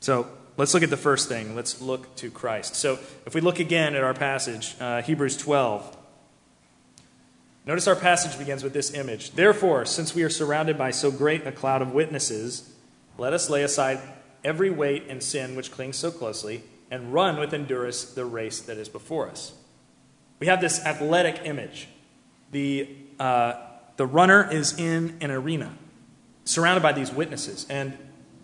So 0.00 0.26
let's 0.56 0.74
look 0.74 0.82
at 0.82 0.90
the 0.90 0.96
first 0.96 1.28
thing. 1.28 1.54
Let's 1.54 1.80
look 1.80 2.14
to 2.16 2.30
Christ. 2.30 2.76
So 2.76 2.98
if 3.26 3.34
we 3.34 3.40
look 3.40 3.58
again 3.58 3.94
at 3.94 4.04
our 4.04 4.14
passage, 4.14 4.74
uh, 4.80 5.02
Hebrews 5.02 5.36
12. 5.36 5.98
Notice 7.66 7.88
our 7.88 7.96
passage 7.96 8.38
begins 8.38 8.62
with 8.62 8.74
this 8.74 8.92
image. 8.92 9.32
Therefore, 9.32 9.86
since 9.86 10.14
we 10.14 10.22
are 10.22 10.30
surrounded 10.30 10.76
by 10.76 10.90
so 10.90 11.10
great 11.10 11.46
a 11.46 11.52
cloud 11.52 11.80
of 11.80 11.92
witnesses, 11.92 12.70
let 13.16 13.32
us 13.32 13.48
lay 13.48 13.62
aside 13.62 14.00
every 14.44 14.70
weight 14.70 15.04
and 15.08 15.22
sin 15.22 15.56
which 15.56 15.70
clings 15.70 15.96
so 15.96 16.10
closely 16.10 16.62
and 16.90 17.12
run 17.12 17.38
with 17.38 17.54
endurance 17.54 18.04
the 18.04 18.26
race 18.26 18.60
that 18.60 18.76
is 18.76 18.88
before 18.88 19.28
us. 19.28 19.52
We 20.38 20.46
have 20.46 20.60
this 20.60 20.84
athletic 20.84 21.40
image. 21.44 21.88
The, 22.52 22.88
uh, 23.18 23.54
the 23.96 24.06
runner 24.06 24.50
is 24.50 24.78
in 24.78 25.16
an 25.20 25.30
arena, 25.30 25.74
surrounded 26.44 26.82
by 26.82 26.92
these 26.92 27.10
witnesses. 27.10 27.66
And 27.70 27.96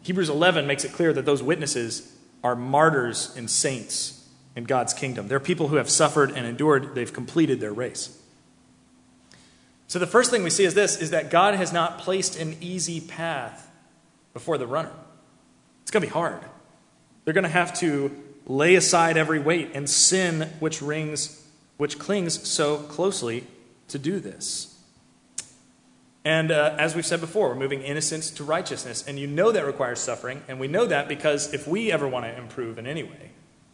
Hebrews 0.02 0.28
11 0.28 0.66
makes 0.66 0.84
it 0.84 0.92
clear 0.92 1.12
that 1.12 1.24
those 1.24 1.42
witnesses 1.42 2.16
are 2.42 2.56
martyrs 2.56 3.34
and 3.36 3.50
saints 3.50 4.28
in 4.56 4.64
God's 4.64 4.94
kingdom. 4.94 5.28
They're 5.28 5.40
people 5.40 5.68
who 5.68 5.76
have 5.76 5.90
suffered 5.90 6.30
and 6.30 6.46
endured, 6.46 6.94
they've 6.94 7.12
completed 7.12 7.60
their 7.60 7.72
race. 7.72 8.16
So 9.88 9.98
the 9.98 10.06
first 10.06 10.30
thing 10.30 10.42
we 10.42 10.50
see 10.50 10.64
is 10.64 10.74
this 10.74 11.00
is 11.00 11.10
that 11.10 11.30
God 11.30 11.54
has 11.54 11.72
not 11.72 11.98
placed 11.98 12.38
an 12.38 12.56
easy 12.60 13.00
path 13.00 13.68
before 14.32 14.56
the 14.56 14.66
runner. 14.66 14.92
It's 15.82 15.90
going 15.90 16.02
to 16.02 16.06
be 16.06 16.12
hard. 16.12 16.40
They're 17.24 17.34
going 17.34 17.44
to 17.44 17.50
have 17.50 17.74
to 17.80 18.10
lay 18.46 18.76
aside 18.76 19.16
every 19.16 19.38
weight 19.38 19.72
and 19.74 19.88
sin 19.88 20.42
which 20.60 20.80
rings 20.80 21.36
which 21.76 21.98
clings 21.98 22.46
so 22.46 22.76
closely 22.76 23.46
to 23.88 23.98
do 23.98 24.20
this. 24.20 24.69
And 26.24 26.50
uh, 26.50 26.76
as 26.78 26.94
we've 26.94 27.06
said 27.06 27.20
before, 27.20 27.48
we're 27.48 27.54
moving 27.54 27.82
innocence 27.82 28.30
to 28.32 28.44
righteousness. 28.44 29.04
And 29.06 29.18
you 29.18 29.26
know 29.26 29.52
that 29.52 29.64
requires 29.64 30.00
suffering. 30.00 30.42
And 30.48 30.60
we 30.60 30.68
know 30.68 30.86
that 30.86 31.08
because 31.08 31.54
if 31.54 31.66
we 31.66 31.90
ever 31.90 32.06
want 32.06 32.26
to 32.26 32.36
improve 32.36 32.78
in 32.78 32.86
any 32.86 33.02
way, 33.02 33.30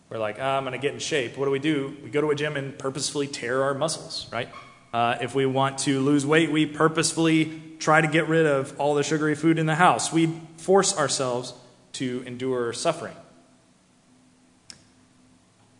we're 0.08 0.18
like, 0.18 0.38
oh, 0.38 0.44
I'm 0.44 0.62
going 0.62 0.72
to 0.72 0.78
get 0.78 0.94
in 0.94 1.00
shape. 1.00 1.36
What 1.36 1.46
do 1.46 1.50
we 1.50 1.58
do? 1.58 1.96
We 2.04 2.10
go 2.10 2.20
to 2.20 2.30
a 2.30 2.34
gym 2.36 2.56
and 2.56 2.78
purposefully 2.78 3.26
tear 3.26 3.64
our 3.64 3.74
muscles, 3.74 4.28
right? 4.30 4.48
Uh, 4.92 5.18
if 5.20 5.34
we 5.34 5.44
want 5.46 5.78
to 5.78 6.00
lose 6.00 6.24
weight, 6.24 6.52
we 6.52 6.64
purposefully 6.64 7.60
try 7.80 8.00
to 8.00 8.06
get 8.06 8.28
rid 8.28 8.46
of 8.46 8.78
all 8.78 8.94
the 8.94 9.02
sugary 9.02 9.34
food 9.34 9.58
in 9.58 9.66
the 9.66 9.74
house. 9.74 10.12
We 10.12 10.32
force 10.56 10.96
ourselves 10.96 11.52
to 11.94 12.22
endure 12.26 12.72
suffering. 12.72 13.16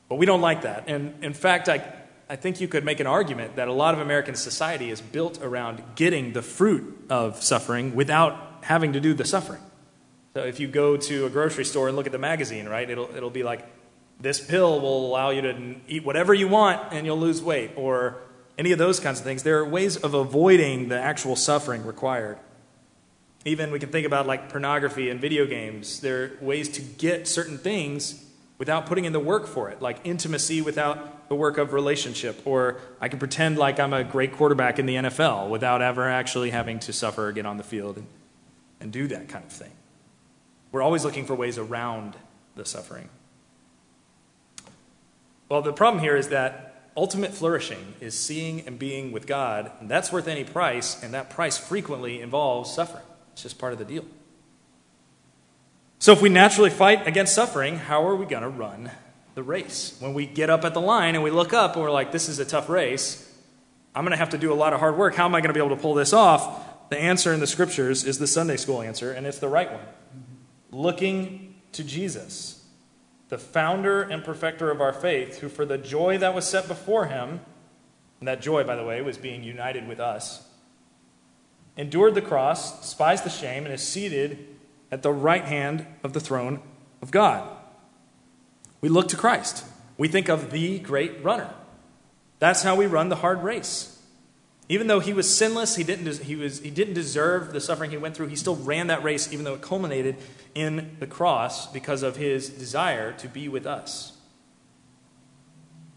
But 0.09 0.17
we 0.17 0.27
don't 0.27 0.41
like 0.41 0.63
that. 0.63 0.85
And 0.89 1.15
in 1.23 1.33
fact, 1.33 1.69
I, 1.69 1.85
I 2.29 2.35
think 2.35 2.61
you 2.61 2.67
could 2.67 2.85
make 2.85 2.99
an 2.99 3.07
argument 3.07 3.55
that 3.55 3.69
a 3.69 3.73
lot 3.73 3.95
of 3.95 4.01
American 4.01 4.35
society 4.35 4.91
is 4.91 5.01
built 5.01 5.41
around 5.43 5.83
getting 5.95 6.33
the 6.33 6.43
fruit 6.43 7.07
of 7.09 7.41
suffering 7.41 7.95
without 7.95 8.59
having 8.63 8.93
to 8.95 9.01
do 9.01 9.15
the 9.15 9.25
suffering. 9.25 9.63
So 10.35 10.43
if 10.43 10.59
you 10.59 10.67
go 10.67 10.97
to 10.97 11.27
a 11.27 11.31
grocery 11.31 11.65
store 11.65 11.87
and 11.87 11.97
look 11.97 12.07
at 12.07 12.13
the 12.13 12.19
magazine, 12.19 12.69
right, 12.69 12.91
it'll, 12.91 13.15
it'll 13.15 13.31
be 13.31 13.45
like, 13.45 13.65
this 14.21 14.45
pill 14.45 14.81
will 14.81 15.07
allow 15.07 15.31
you 15.31 15.43
to 15.43 15.77
eat 15.87 16.05
whatever 16.05 16.35
you 16.35 16.49
want 16.49 16.93
and 16.93 17.07
you'll 17.07 17.19
lose 17.19 17.41
weight, 17.41 17.71
or 17.77 18.19
any 18.59 18.73
of 18.73 18.79
those 18.79 18.99
kinds 18.99 19.21
of 19.21 19.25
things. 19.25 19.45
There 19.45 19.59
are 19.59 19.65
ways 19.65 19.97
of 19.97 20.15
avoiding 20.15 20.89
the 20.89 20.99
actual 20.99 21.37
suffering 21.37 21.87
required. 21.87 22.39
Even 23.45 23.71
we 23.71 23.79
can 23.79 23.91
think 23.91 24.07
about 24.07 24.27
like 24.27 24.49
pornography 24.49 25.11
and 25.11 25.21
video 25.21 25.47
games. 25.47 26.01
There 26.01 26.25
are 26.25 26.33
ways 26.41 26.69
to 26.71 26.83
get 26.83 27.29
certain 27.29 27.59
things 27.59 28.26
without 28.59 28.87
putting 28.87 29.05
in 29.05 29.13
the 29.13 29.21
work 29.21 29.47
for 29.47 29.69
it, 29.69 29.83
like 29.83 29.99
intimacy 30.05 30.63
without 30.63 31.29
the 31.29 31.35
work 31.35 31.59
of 31.59 31.73
relationship. 31.73 32.41
Or 32.47 32.81
I 33.01 33.09
can 33.09 33.19
pretend 33.19 33.59
like 33.59 33.79
I'm 33.79 33.93
a 33.93 34.05
great 34.05 34.33
quarterback 34.33 34.79
in 34.79 34.87
the 34.87 34.95
NFL 34.97 35.49
without 35.49 35.83
ever 35.83 36.09
actually 36.09 36.51
having 36.51 36.79
to 36.81 36.93
suffer 36.93 37.29
or 37.29 37.33
get 37.33 37.47
on 37.47 37.57
the 37.57 37.65
field 37.65 37.99
and, 37.99 38.07
and 38.81 38.93
do 38.93 39.07
that 39.09 39.29
kind 39.29 39.45
of 39.45 39.53
thing. 39.53 39.73
We're 40.73 40.83
always 40.83 41.05
looking 41.05 41.27
for 41.27 41.35
ways 41.35 41.59
around 41.59 42.17
the 42.55 42.65
suffering. 42.65 43.09
Well, 45.49 45.63
the 45.63 45.73
problem 45.73 46.03
here 46.03 46.17
is 46.17 46.29
that 46.29 46.91
ultimate 46.97 47.33
flourishing 47.33 47.95
is 48.01 48.19
seeing 48.19 48.67
and 48.67 48.79
being 48.79 49.13
with 49.13 49.27
God, 49.27 49.71
and 49.81 49.89
that's 49.89 50.11
worth 50.11 50.27
any 50.27 50.45
price, 50.45 51.03
and 51.03 51.15
that 51.15 51.31
price 51.31 51.57
frequently 51.57 52.21
involves 52.21 52.73
suffering. 52.73 53.05
It's 53.33 53.43
just 53.43 53.59
part 53.59 53.73
of 53.73 53.79
the 53.79 53.85
deal. 53.85 54.05
So, 56.07 56.13
if 56.13 56.23
we 56.23 56.29
naturally 56.29 56.71
fight 56.71 57.09
against 57.09 57.35
suffering, 57.35 57.79
how 57.79 58.07
are 58.07 58.15
we 58.15 58.27
going 58.27 58.45
to 58.45 58.49
run 58.49 58.93
the 59.35 59.43
race? 59.43 59.97
When 59.99 60.15
we 60.15 60.25
get 60.25 60.51
up 60.51 60.65
at 60.65 60.73
the 60.73 60.81
line 60.81 61.17
and 61.17 61.25
we 61.25 61.33
look 61.33 61.53
up 61.53 61.75
and 61.75 61.83
we're 61.83 61.91
like, 61.91 62.13
this 62.13 62.29
is 62.29 62.39
a 62.39 62.45
tough 62.45 62.69
race, 62.69 63.29
I'm 63.93 64.05
going 64.05 64.13
to 64.13 64.17
have 64.17 64.31
to 64.31 64.39
do 64.39 64.53
a 64.53 64.55
lot 64.55 64.73
of 64.73 64.79
hard 64.79 64.97
work. 64.97 65.17
How 65.17 65.25
am 65.25 65.35
I 65.35 65.41
going 65.41 65.49
to 65.49 65.53
be 65.53 65.59
able 65.59 65.75
to 65.75 65.83
pull 65.83 65.95
this 65.95 66.13
off? 66.13 66.89
The 66.91 66.97
answer 66.97 67.33
in 67.33 67.41
the 67.41 67.47
scriptures 67.49 68.05
is 68.05 68.21
the 68.21 68.29
Sunday 68.29 68.57
school 68.57 68.83
answer, 68.83 69.11
and 69.11 69.27
it's 69.27 69.41
the 69.41 69.49
right 69.49 69.69
one. 69.69 69.83
Looking 70.71 71.57
to 71.73 71.83
Jesus, 71.83 72.65
the 73.29 73.37
founder 73.37 74.03
and 74.03 74.23
perfecter 74.23 74.71
of 74.71 74.81
our 74.81 74.93
faith, 74.93 75.39
who 75.39 75.49
for 75.49 75.67
the 75.67 75.77
joy 75.77 76.19
that 76.19 76.37
was 76.37 76.49
set 76.49 76.69
before 76.69 77.07
him, 77.07 77.41
and 78.21 78.29
that 78.29 78.41
joy, 78.41 78.63
by 78.63 78.77
the 78.77 78.85
way, 78.85 79.03
was 79.03 79.19
being 79.19 79.43
united 79.43 79.89
with 79.89 79.99
us, 79.99 80.47
endured 81.77 82.15
the 82.15 82.23
cross, 82.23 82.81
despised 82.81 83.25
the 83.25 83.29
shame, 83.29 83.65
and 83.65 83.75
is 83.75 83.83
seated 83.83 84.56
at 84.91 85.03
the 85.03 85.13
right 85.13 85.45
hand 85.45 85.87
of 86.03 86.13
the 86.13 86.21
throne 86.21 86.61
of 87.03 87.11
God. 87.11 87.49
We 88.81 88.89
look 88.89 89.09
to 89.09 89.17
Christ. 89.17 89.65
We 89.99 90.09
think 90.09 90.29
of 90.29 90.51
the 90.51 90.79
great 90.79 91.25
runner. 91.25 91.53
That's 92.39 92.63
how 92.63 92.77
we 92.77 92.87
run 92.87 93.09
the 93.09 93.17
hard 93.17 93.43
race. 93.43 93.93
Even 94.69 94.89
though 94.89 95.01
he 95.01 95.13
was 95.13 95.33
sinless, 95.33 95.77
he 95.77 95.85
didn't, 95.85 96.23
he, 96.23 96.35
was, 96.35 96.61
he 96.61 96.71
didn't 96.71 96.95
deserve 96.95 97.53
the 97.53 97.61
suffering 97.61 97.91
he 97.91 97.97
went 97.97 98.17
through, 98.17 98.27
he 98.27 98.37
still 98.37 98.57
ran 98.57 98.89
that 98.89 99.03
race, 99.05 99.33
even 99.33 99.45
though 99.45 99.55
it 99.55 99.63
culminated 99.63 100.17
in 100.55 100.97
the 100.99 101.07
cross 101.07 101.71
because 101.71 102.03
of 102.03 102.17
his 102.17 102.49
desire 102.49 103.13
to 103.13 103.29
be 103.29 103.49
with 103.49 103.65
us. 103.65 104.13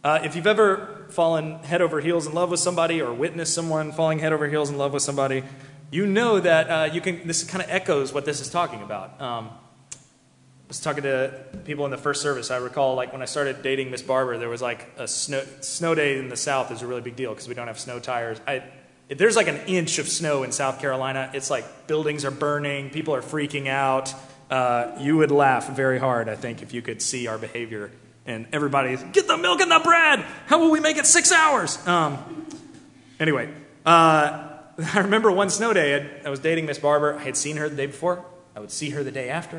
Uh, 0.04 0.20
if 0.24 0.36
you've 0.36 0.48
ever 0.48 1.08
fallen 1.10 1.60
head 1.60 1.82
over 1.82 2.00
heels 2.00 2.28
in 2.28 2.34
love 2.34 2.52
with 2.52 2.60
somebody 2.60 3.02
or 3.02 3.14
witnessed 3.14 3.54
someone 3.54 3.92
falling 3.92 4.20
head 4.20 4.32
over 4.32 4.48
heels 4.48 4.70
in 4.70 4.78
love 4.78 4.94
with 4.94 5.04
somebody, 5.04 5.44
you 5.92 6.06
know 6.06 6.40
that 6.40 6.70
uh, 6.70 6.94
you 6.94 7.02
can, 7.02 7.26
this 7.28 7.44
kind 7.44 7.64
of 7.64 7.70
echoes 7.70 8.14
what 8.14 8.26
this 8.26 8.42
is 8.42 8.50
talking 8.50 8.82
about. 8.82 9.20
Um, 9.20 9.50
I 9.50 10.68
was 10.68 10.80
talking 10.80 11.04
to 11.04 11.34
people 11.66 11.86
in 11.86 11.92
the 11.92 11.98
first 11.98 12.22
service. 12.22 12.52
I 12.52 12.58
recall, 12.58 12.94
like, 12.94 13.12
when 13.12 13.24
I 13.24 13.26
started 13.26 13.64
dating 13.64 13.90
Miss 13.90 14.04
Barber, 14.04 14.38
there 14.38 14.50
was 14.50 14.62
like 14.62 14.88
a 14.98 15.08
snow, 15.08 15.44
snow 15.62 15.96
day 15.96 16.20
in 16.20 16.30
the 16.30 16.38
South 16.38 16.72
is 16.72 16.84
a 16.84 16.88
really 16.88 17.02
big 17.02 17.16
deal 17.16 17.32
because 17.32 17.48
we 17.48 17.56
don't 17.56 17.68
have 17.68 17.80
snow 17.80 18.00
tires. 18.00 18.40
I, 18.48 18.64
if 19.10 19.18
there's 19.18 19.36
like 19.36 19.48
an 19.48 19.58
inch 19.66 19.98
of 19.98 20.08
snow 20.08 20.44
in 20.44 20.52
South 20.52 20.80
Carolina, 20.80 21.32
it's 21.34 21.50
like 21.50 21.88
buildings 21.88 22.24
are 22.24 22.32
burning, 22.32 22.92
people 22.92 23.16
are 23.16 23.24
freaking 23.24 23.68
out. 23.68 24.14
Uh, 24.52 24.96
you 25.00 25.18
would 25.18 25.32
laugh 25.32 25.70
very 25.70 25.98
hard, 25.98 26.30
I 26.30 26.36
think, 26.36 26.62
if 26.62 26.74
you 26.74 26.84
could 26.84 27.02
see 27.02 27.26
our 27.26 27.40
behavior. 27.40 27.92
And 28.28 28.46
everybody's, 28.54 29.02
get 29.02 29.28
the 29.28 29.38
milk 29.38 29.62
and 29.62 29.72
the 29.72 29.80
bread! 29.80 30.20
How 30.46 30.60
will 30.60 30.70
we 30.70 30.80
make 30.80 30.98
it 30.98 31.08
six 31.08 31.32
hours? 31.32 31.80
Um, 31.88 32.46
anyway, 33.20 33.50
uh, 33.88 34.49
I 34.94 35.00
remember 35.00 35.32
one 35.32 35.50
snow 35.50 35.74
day, 35.74 36.22
I 36.24 36.30
was 36.30 36.40
dating 36.40 36.66
Miss 36.66 36.80
Barber. 36.80 37.16
I 37.16 37.24
had 37.24 37.36
seen 37.36 37.58
her 37.58 37.68
the 37.68 37.76
day 37.76 37.88
before. 37.88 38.24
I 38.56 38.60
would 38.60 38.72
see 38.72 38.92
her 38.92 39.04
the 39.04 39.12
day 39.12 39.30
after. 39.30 39.58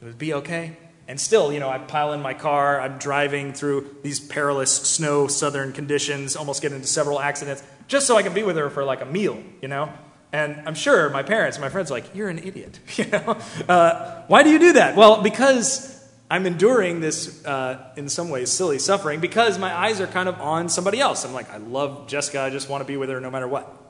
It 0.00 0.04
would 0.04 0.18
be 0.18 0.34
okay. 0.34 0.76
And 1.08 1.20
still, 1.20 1.52
you 1.52 1.58
know, 1.58 1.68
I 1.68 1.78
pile 1.78 2.12
in 2.12 2.22
my 2.22 2.34
car. 2.34 2.80
I'm 2.80 2.98
driving 2.98 3.52
through 3.52 3.96
these 4.02 4.20
perilous 4.20 4.70
snow 4.70 5.26
southern 5.26 5.72
conditions, 5.72 6.36
almost 6.36 6.62
get 6.62 6.72
into 6.72 6.86
several 6.86 7.18
accidents, 7.18 7.62
just 7.88 8.06
so 8.06 8.16
I 8.16 8.22
can 8.22 8.34
be 8.34 8.44
with 8.44 8.56
her 8.56 8.70
for 8.70 8.84
like 8.84 9.00
a 9.00 9.04
meal, 9.04 9.42
you 9.60 9.68
know? 9.68 9.92
And 10.32 10.62
I'm 10.64 10.74
sure 10.74 11.10
my 11.10 11.22
parents, 11.22 11.58
my 11.58 11.68
friends, 11.68 11.90
are 11.90 11.94
like, 11.94 12.14
you're 12.14 12.28
an 12.28 12.38
idiot, 12.38 12.78
you 12.96 13.06
know? 13.06 13.38
Uh, 13.68 14.22
why 14.28 14.44
do 14.44 14.50
you 14.50 14.60
do 14.60 14.74
that? 14.74 14.96
Well, 14.96 15.22
because 15.22 16.08
I'm 16.30 16.46
enduring 16.46 17.00
this, 17.00 17.44
uh, 17.44 17.92
in 17.96 18.08
some 18.08 18.30
ways, 18.30 18.50
silly 18.50 18.78
suffering 18.78 19.18
because 19.18 19.58
my 19.58 19.76
eyes 19.76 20.00
are 20.00 20.06
kind 20.06 20.28
of 20.28 20.40
on 20.40 20.68
somebody 20.68 21.00
else. 21.00 21.24
I'm 21.24 21.32
like, 21.32 21.50
I 21.50 21.56
love 21.56 22.06
Jessica. 22.06 22.40
I 22.40 22.50
just 22.50 22.68
want 22.68 22.80
to 22.82 22.86
be 22.86 22.96
with 22.96 23.10
her 23.10 23.20
no 23.20 23.30
matter 23.30 23.48
what. 23.48 23.81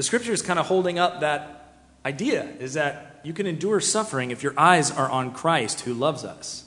The 0.00 0.04
scripture 0.04 0.32
is 0.32 0.40
kind 0.40 0.58
of 0.58 0.64
holding 0.64 0.98
up 0.98 1.20
that 1.20 1.74
idea 2.06 2.44
is 2.58 2.72
that 2.72 3.20
you 3.22 3.34
can 3.34 3.46
endure 3.46 3.80
suffering 3.80 4.30
if 4.30 4.42
your 4.42 4.58
eyes 4.58 4.90
are 4.90 5.10
on 5.10 5.30
Christ 5.30 5.82
who 5.82 5.92
loves 5.92 6.24
us. 6.24 6.64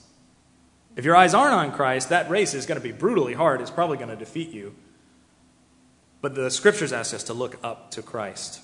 If 0.96 1.04
your 1.04 1.16
eyes 1.16 1.34
aren't 1.34 1.56
on 1.56 1.72
Christ, 1.72 2.10
that 2.10 2.30
race 2.30 2.54
is 2.54 2.68
going 2.68 2.80
to 2.80 2.84
be 2.84 2.92
brutally 2.92 3.34
hard. 3.34 3.60
It's 3.60 3.72
probably 3.72 3.98
going 3.98 4.12
to 4.12 4.16
defeat 4.16 4.52
you. 4.52 4.76
But 6.22 6.36
the 6.36 6.52
scriptures 6.52 6.94
ask 6.94 7.12
us 7.12 7.24
to 7.24 7.34
look 7.34 7.58
up 7.64 7.90
to 7.94 8.04
Christ. 8.04 8.62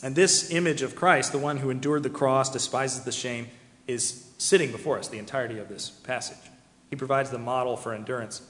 And 0.00 0.14
this 0.14 0.52
image 0.52 0.82
of 0.82 0.94
Christ, 0.94 1.32
the 1.32 1.38
one 1.38 1.56
who 1.56 1.70
endured 1.70 2.04
the 2.04 2.08
cross, 2.08 2.52
despises 2.52 3.00
the 3.00 3.10
shame, 3.10 3.48
is 3.88 4.30
sitting 4.38 4.70
before 4.70 4.96
us 4.96 5.08
the 5.08 5.18
entirety 5.18 5.58
of 5.58 5.68
this 5.68 5.90
passage. 5.90 6.52
He 6.88 6.94
provides 6.94 7.30
the 7.30 7.38
model 7.38 7.76
for 7.76 7.94
endurance. 7.94 8.42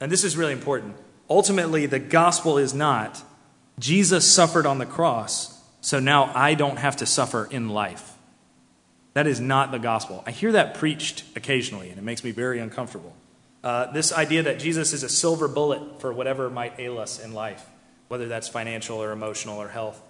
And 0.00 0.10
this 0.10 0.24
is 0.24 0.34
really 0.34 0.54
important. 0.54 0.96
Ultimately, 1.28 1.84
the 1.84 1.98
gospel 1.98 2.56
is 2.56 2.72
not 2.72 3.22
Jesus 3.78 4.30
suffered 4.30 4.66
on 4.66 4.78
the 4.78 4.86
cross, 4.86 5.60
so 5.80 6.00
now 6.00 6.32
I 6.34 6.54
don't 6.54 6.78
have 6.78 6.96
to 6.96 7.06
suffer 7.06 7.46
in 7.50 7.68
life. 7.68 8.14
That 9.12 9.26
is 9.26 9.40
not 9.40 9.70
the 9.70 9.78
gospel. 9.78 10.22
I 10.26 10.30
hear 10.30 10.52
that 10.52 10.74
preached 10.74 11.24
occasionally, 11.36 11.90
and 11.90 11.98
it 11.98 12.04
makes 12.04 12.24
me 12.24 12.30
very 12.30 12.58
uncomfortable. 12.58 13.14
Uh, 13.62 13.90
this 13.92 14.12
idea 14.12 14.42
that 14.44 14.58
Jesus 14.58 14.92
is 14.92 15.02
a 15.02 15.08
silver 15.08 15.48
bullet 15.48 16.00
for 16.00 16.12
whatever 16.12 16.48
might 16.48 16.78
ail 16.78 16.98
us 16.98 17.22
in 17.22 17.32
life, 17.32 17.64
whether 18.08 18.28
that's 18.28 18.48
financial 18.48 19.02
or 19.02 19.12
emotional 19.12 19.58
or 19.58 19.68
health. 19.68 20.00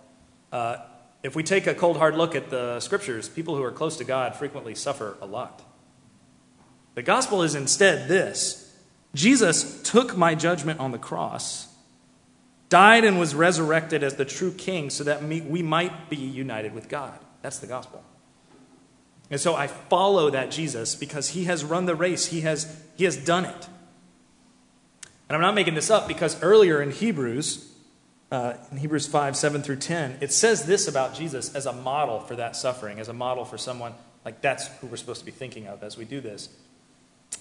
Uh, 0.53 0.77
if 1.23 1.35
we 1.35 1.43
take 1.43 1.67
a 1.67 1.75
cold, 1.75 1.97
hard 1.97 2.17
look 2.17 2.35
at 2.35 2.51
the 2.51 2.79
scriptures, 2.81 3.29
people 3.29 3.57
who 3.57 3.63
are 3.63 3.73
close 3.73 3.97
to 3.97 4.05
God 4.05 4.37
frequently 4.37 4.75
suffer 4.75 5.17
a 5.21 5.27
lot. 5.27 5.63
The 6.95 7.03
gospel 7.03 7.43
is 7.43 7.55
instead 7.55 8.09
this 8.09 8.63
Jesus 9.15 9.83
took 9.83 10.17
my 10.17 10.35
judgment 10.35 10.81
on 10.81 10.93
the 10.93 10.99
cross 10.99 11.69
died 12.69 13.05
and 13.05 13.19
was 13.19 13.35
resurrected 13.35 14.03
as 14.03 14.17
the 14.17 14.25
true 14.25 14.53
king 14.53 14.91
so 14.91 15.05
that 15.05 15.23
we 15.23 15.63
might 15.63 16.11
be 16.11 16.17
united 16.17 16.75
with 16.75 16.89
God. 16.89 17.19
That's 17.43 17.59
the 17.59 17.67
gospel. 17.67 18.03
And 19.31 19.41
so 19.41 19.55
I 19.55 19.67
follow 19.67 20.31
that 20.31 20.51
Jesus 20.51 20.95
because 20.95 21.31
he 21.31 21.45
has 21.45 21.65
run 21.65 21.87
the 21.87 21.95
race, 21.95 22.27
he 22.27 22.43
has, 22.43 22.83
he 22.97 23.05
has 23.05 23.17
done 23.17 23.45
it. 23.45 23.69
And 25.29 25.35
I'm 25.35 25.41
not 25.41 25.55
making 25.55 25.75
this 25.75 25.91
up 25.91 26.07
because 26.07 26.41
earlier 26.43 26.81
in 26.81 26.93
Hebrews, 26.93 27.73
uh, 28.31 28.55
in 28.71 28.79
Hebrews 28.79 29.07
5 29.07 29.37
7 29.37 29.63
through 29.63 29.77
10, 29.77 30.19
it 30.21 30.33
says 30.33 30.65
this 30.67 30.87
about 30.87 31.15
Jesus 31.15 31.55
as 31.55 31.67
a 31.67 31.73
model 31.73 32.21
for 32.21 32.37
that 32.37 32.55
suffering, 32.55 33.01
as 33.01 33.09
a 33.09 33.13
model 33.13 33.45
for 33.45 33.59
someone 33.59 33.95
like 34.25 34.41
that's 34.41 34.69
who 34.79 34.87
we're 34.87 34.97
supposed 34.97 35.21
to 35.21 35.27
be 35.27 35.33
thinking 35.33 35.67
of 35.67 35.83
as 35.83 35.97
we 35.97 36.05
do 36.05 36.21
this. 36.21 36.49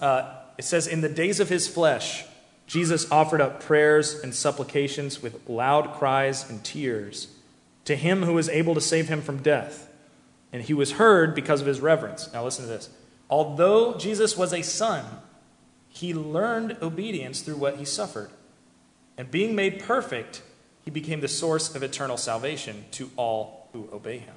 Uh, 0.00 0.34
it 0.58 0.64
says, 0.64 0.86
In 0.86 1.00
the 1.00 1.08
days 1.08 1.40
of 1.40 1.48
his 1.48 1.68
flesh, 1.68 2.24
Jesus 2.66 3.10
offered 3.10 3.40
up 3.40 3.62
prayers 3.62 4.20
and 4.22 4.34
supplications 4.34 5.22
with 5.22 5.48
loud 5.48 5.94
cries 5.94 6.48
and 6.50 6.64
tears 6.64 7.28
to 7.84 7.94
him 7.94 8.24
who 8.24 8.34
was 8.34 8.48
able 8.48 8.74
to 8.74 8.80
save 8.80 9.08
him 9.08 9.22
from 9.22 9.42
death. 9.42 9.88
And 10.52 10.62
he 10.62 10.74
was 10.74 10.92
heard 10.92 11.34
because 11.34 11.60
of 11.60 11.66
his 11.66 11.80
reverence. 11.80 12.32
Now, 12.32 12.44
listen 12.44 12.64
to 12.64 12.70
this. 12.70 12.90
Although 13.30 13.96
Jesus 13.96 14.36
was 14.36 14.52
a 14.52 14.62
son, 14.62 15.04
he 15.88 16.12
learned 16.12 16.76
obedience 16.82 17.40
through 17.40 17.56
what 17.56 17.76
he 17.76 17.84
suffered. 17.84 18.30
And 19.16 19.30
being 19.30 19.54
made 19.54 19.80
perfect, 19.80 20.42
he 20.84 20.90
became 20.90 21.20
the 21.20 21.28
source 21.28 21.74
of 21.74 21.82
eternal 21.82 22.16
salvation 22.16 22.84
to 22.92 23.10
all 23.16 23.68
who 23.72 23.88
obey 23.92 24.18
him. 24.18 24.34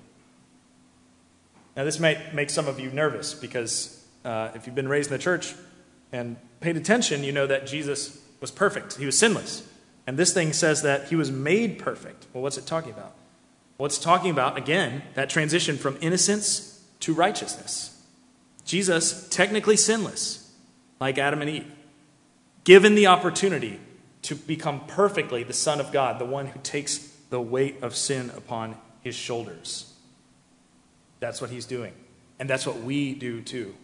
Now, 1.75 1.83
this 1.83 1.99
might 1.99 2.33
make 2.33 2.49
some 2.49 2.67
of 2.67 2.79
you 2.79 2.91
nervous 2.91 3.33
because 3.33 4.05
uh, 4.25 4.49
if 4.53 4.65
you've 4.65 4.75
been 4.75 4.87
raised 4.87 5.11
in 5.11 5.17
the 5.17 5.23
church 5.23 5.55
and 6.11 6.35
paid 6.59 6.77
attention, 6.77 7.23
you 7.23 7.31
know 7.31 7.47
that 7.47 7.67
Jesus 7.67 8.21
was 8.41 8.51
perfect. 8.51 8.97
He 8.97 9.05
was 9.05 9.17
sinless. 9.17 9.67
And 10.07 10.17
this 10.17 10.33
thing 10.33 10.53
says 10.53 10.81
that 10.81 11.09
he 11.09 11.15
was 11.15 11.31
made 11.31 11.79
perfect. 11.79 12.27
Well, 12.33 12.41
what's 12.41 12.57
it 12.57 12.65
talking 12.65 12.91
about? 12.91 13.15
Well, 13.77 13.89
talking 13.89 14.31
about, 14.31 14.57
again, 14.57 15.03
that 15.13 15.29
transition 15.29 15.77
from 15.77 15.97
innocence 16.01 16.83
to 17.01 17.13
righteousness. 17.13 18.01
Jesus, 18.65 19.27
technically 19.29 19.77
sinless, 19.77 20.53
like 20.99 21.17
Adam 21.17 21.41
and 21.41 21.49
Eve, 21.49 21.71
given 22.63 22.95
the 22.95 23.07
opportunity 23.07 23.79
to 24.23 24.35
become 24.35 24.85
perfectly 24.85 25.43
the 25.43 25.53
Son 25.53 25.79
of 25.79 25.91
God, 25.91 26.19
the 26.19 26.25
one 26.25 26.47
who 26.47 26.59
takes 26.61 26.97
the 27.29 27.39
weight 27.39 27.81
of 27.81 27.95
sin 27.95 28.31
upon 28.35 28.75
his 29.01 29.15
shoulders. 29.15 29.93
That's 31.19 31.39
what 31.39 31.49
he's 31.49 31.65
doing. 31.65 31.93
And 32.37 32.49
that's 32.49 32.65
what 32.65 32.81
we 32.81 33.13
do 33.13 33.41
too. 33.41 33.75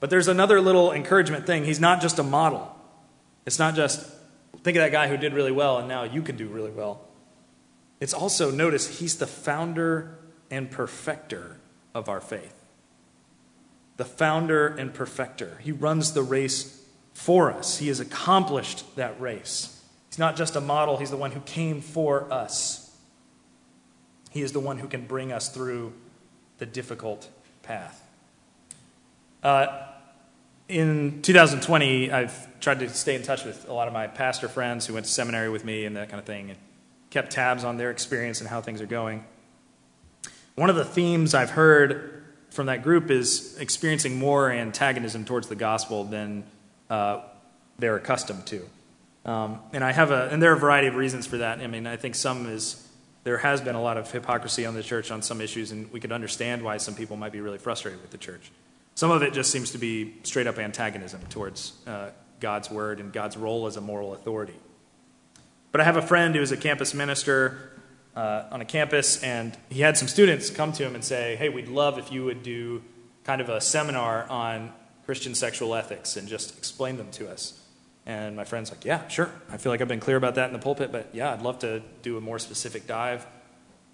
But 0.00 0.08
there's 0.10 0.28
another 0.28 0.60
little 0.60 0.92
encouragement 0.92 1.46
thing. 1.46 1.64
He's 1.64 1.80
not 1.80 2.00
just 2.00 2.18
a 2.18 2.22
model. 2.22 2.74
It's 3.46 3.58
not 3.58 3.74
just, 3.74 4.00
think 4.62 4.76
of 4.76 4.82
that 4.82 4.92
guy 4.92 5.08
who 5.08 5.16
did 5.16 5.34
really 5.34 5.52
well 5.52 5.78
and 5.78 5.88
now 5.88 6.04
you 6.04 6.22
can 6.22 6.36
do 6.36 6.48
really 6.48 6.70
well. 6.70 7.02
It's 8.00 8.14
also, 8.14 8.50
notice, 8.50 8.98
he's 8.98 9.16
the 9.16 9.26
founder 9.26 10.18
and 10.50 10.70
perfecter 10.70 11.58
of 11.94 12.08
our 12.08 12.20
faith. 12.20 12.54
The 13.98 14.06
founder 14.06 14.66
and 14.66 14.94
perfecter. 14.94 15.58
He 15.62 15.72
runs 15.72 16.14
the 16.14 16.22
race 16.22 16.78
for 17.12 17.52
us, 17.52 17.76
he 17.76 17.88
has 17.88 18.00
accomplished 18.00 18.96
that 18.96 19.20
race. 19.20 19.82
He's 20.08 20.18
not 20.18 20.36
just 20.36 20.56
a 20.56 20.60
model, 20.60 20.96
he's 20.96 21.10
the 21.10 21.18
one 21.18 21.32
who 21.32 21.40
came 21.40 21.82
for 21.82 22.32
us. 22.32 22.96
He 24.30 24.40
is 24.40 24.52
the 24.52 24.60
one 24.60 24.78
who 24.78 24.88
can 24.88 25.06
bring 25.06 25.30
us 25.32 25.50
through 25.50 25.92
the 26.58 26.66
difficult 26.66 27.28
path. 27.62 28.02
Uh, 29.42 29.86
in 30.70 31.20
2020, 31.22 32.12
I've 32.12 32.60
tried 32.60 32.78
to 32.80 32.88
stay 32.88 33.16
in 33.16 33.22
touch 33.22 33.44
with 33.44 33.68
a 33.68 33.72
lot 33.72 33.88
of 33.88 33.92
my 33.92 34.06
pastor 34.06 34.48
friends 34.48 34.86
who 34.86 34.94
went 34.94 35.06
to 35.06 35.12
seminary 35.12 35.48
with 35.48 35.64
me 35.64 35.84
and 35.84 35.96
that 35.96 36.08
kind 36.08 36.20
of 36.20 36.26
thing, 36.26 36.50
and 36.50 36.58
kept 37.10 37.32
tabs 37.32 37.64
on 37.64 37.76
their 37.76 37.90
experience 37.90 38.40
and 38.40 38.48
how 38.48 38.60
things 38.60 38.80
are 38.80 38.86
going. 38.86 39.24
One 40.54 40.70
of 40.70 40.76
the 40.76 40.84
themes 40.84 41.34
I've 41.34 41.50
heard 41.50 42.24
from 42.50 42.66
that 42.66 42.82
group 42.82 43.10
is 43.10 43.58
experiencing 43.58 44.18
more 44.18 44.50
antagonism 44.50 45.24
towards 45.24 45.48
the 45.48 45.56
gospel 45.56 46.04
than 46.04 46.44
uh, 46.88 47.22
they're 47.78 47.96
accustomed 47.96 48.46
to. 48.46 48.68
Um, 49.24 49.60
and 49.72 49.82
I 49.82 49.92
have 49.92 50.10
a, 50.10 50.28
and 50.30 50.40
there 50.42 50.52
are 50.52 50.56
a 50.56 50.58
variety 50.58 50.88
of 50.88 50.94
reasons 50.94 51.26
for 51.26 51.38
that. 51.38 51.58
I 51.58 51.66
mean, 51.66 51.86
I 51.86 51.96
think 51.96 52.14
some 52.14 52.46
is 52.48 52.86
there 53.24 53.38
has 53.38 53.60
been 53.60 53.74
a 53.74 53.82
lot 53.82 53.96
of 53.96 54.10
hypocrisy 54.10 54.64
on 54.66 54.74
the 54.74 54.82
church 54.82 55.10
on 55.10 55.20
some 55.20 55.40
issues, 55.40 55.72
and 55.72 55.92
we 55.92 56.00
could 56.00 56.12
understand 56.12 56.62
why 56.62 56.76
some 56.76 56.94
people 56.94 57.16
might 57.16 57.32
be 57.32 57.40
really 57.40 57.58
frustrated 57.58 58.00
with 58.00 58.10
the 58.12 58.18
church. 58.18 58.50
Some 58.94 59.10
of 59.10 59.22
it 59.22 59.32
just 59.32 59.50
seems 59.50 59.70
to 59.72 59.78
be 59.78 60.14
straight 60.24 60.46
up 60.46 60.58
antagonism 60.58 61.20
towards 61.30 61.72
uh, 61.86 62.10
God's 62.40 62.70
word 62.70 63.00
and 63.00 63.12
God's 63.12 63.36
role 63.36 63.66
as 63.66 63.76
a 63.76 63.80
moral 63.80 64.12
authority. 64.12 64.56
But 65.72 65.80
I 65.80 65.84
have 65.84 65.96
a 65.96 66.02
friend 66.02 66.34
who 66.34 66.42
is 66.42 66.52
a 66.52 66.56
campus 66.56 66.94
minister 66.94 67.70
uh, 68.16 68.44
on 68.50 68.60
a 68.60 68.64
campus, 68.64 69.22
and 69.22 69.56
he 69.68 69.80
had 69.80 69.96
some 69.96 70.08
students 70.08 70.50
come 70.50 70.72
to 70.72 70.84
him 70.84 70.94
and 70.94 71.04
say, 71.04 71.36
Hey, 71.36 71.48
we'd 71.48 71.68
love 71.68 71.98
if 71.98 72.10
you 72.10 72.24
would 72.24 72.42
do 72.42 72.82
kind 73.24 73.40
of 73.40 73.48
a 73.48 73.60
seminar 73.60 74.28
on 74.28 74.72
Christian 75.06 75.34
sexual 75.34 75.74
ethics 75.74 76.16
and 76.16 76.28
just 76.28 76.56
explain 76.58 76.96
them 76.96 77.10
to 77.12 77.30
us. 77.30 77.60
And 78.06 78.34
my 78.34 78.44
friend's 78.44 78.70
like, 78.70 78.84
Yeah, 78.84 79.06
sure. 79.08 79.30
I 79.50 79.58
feel 79.58 79.70
like 79.70 79.80
I've 79.80 79.88
been 79.88 80.00
clear 80.00 80.16
about 80.16 80.34
that 80.34 80.48
in 80.48 80.52
the 80.52 80.58
pulpit, 80.58 80.90
but 80.90 81.10
yeah, 81.12 81.32
I'd 81.32 81.42
love 81.42 81.60
to 81.60 81.82
do 82.02 82.16
a 82.16 82.20
more 82.20 82.38
specific 82.38 82.86
dive. 82.86 83.26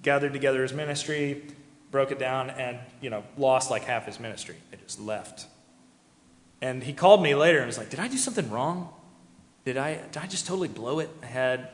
Gathered 0.03 0.33
together 0.33 0.63
his 0.63 0.73
ministry, 0.73 1.43
broke 1.97 2.13
it 2.13 2.19
down, 2.19 2.51
and 2.51 2.79
you 3.01 3.09
know, 3.09 3.25
lost 3.39 3.71
like 3.71 3.85
half 3.85 4.05
his 4.05 4.21
ministry. 4.21 4.55
It 4.71 4.87
just 4.87 5.01
left. 5.01 5.47
And 6.61 6.83
he 6.83 6.93
called 6.93 7.23
me 7.23 7.35
later 7.35 7.57
and 7.57 7.67
was 7.67 7.79
like, 7.79 7.89
Did 7.89 8.01
I 8.01 8.07
do 8.07 8.19
something 8.19 8.51
wrong? 8.51 8.91
Did 9.65 9.79
I, 9.79 9.95
did 10.13 10.19
I 10.19 10.27
just 10.27 10.47
totally 10.47 10.69
blow 10.69 10.99
it? 10.99 11.09
I 11.23 11.27
had 11.27 11.71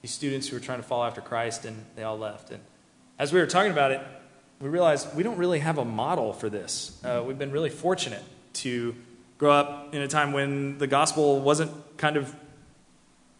these 0.00 0.10
students 0.10 0.48
who 0.48 0.56
were 0.56 0.60
trying 0.60 0.78
to 0.78 0.82
follow 0.82 1.04
after 1.04 1.20
Christ, 1.20 1.66
and 1.66 1.84
they 1.96 2.02
all 2.02 2.16
left. 2.16 2.50
And 2.50 2.60
as 3.18 3.30
we 3.30 3.40
were 3.40 3.46
talking 3.46 3.70
about 3.70 3.90
it, 3.90 4.00
we 4.58 4.70
realized 4.70 5.14
we 5.14 5.22
don't 5.22 5.36
really 5.36 5.58
have 5.58 5.76
a 5.76 5.84
model 5.84 6.32
for 6.32 6.48
this. 6.48 6.98
Uh, 7.04 7.22
we've 7.26 7.38
been 7.38 7.52
really 7.52 7.68
fortunate 7.68 8.22
to 8.64 8.94
grow 9.36 9.52
up 9.52 9.94
in 9.94 10.00
a 10.00 10.08
time 10.08 10.32
when 10.32 10.78
the 10.78 10.86
gospel 10.86 11.42
wasn't 11.42 11.70
kind 11.98 12.16
of 12.16 12.34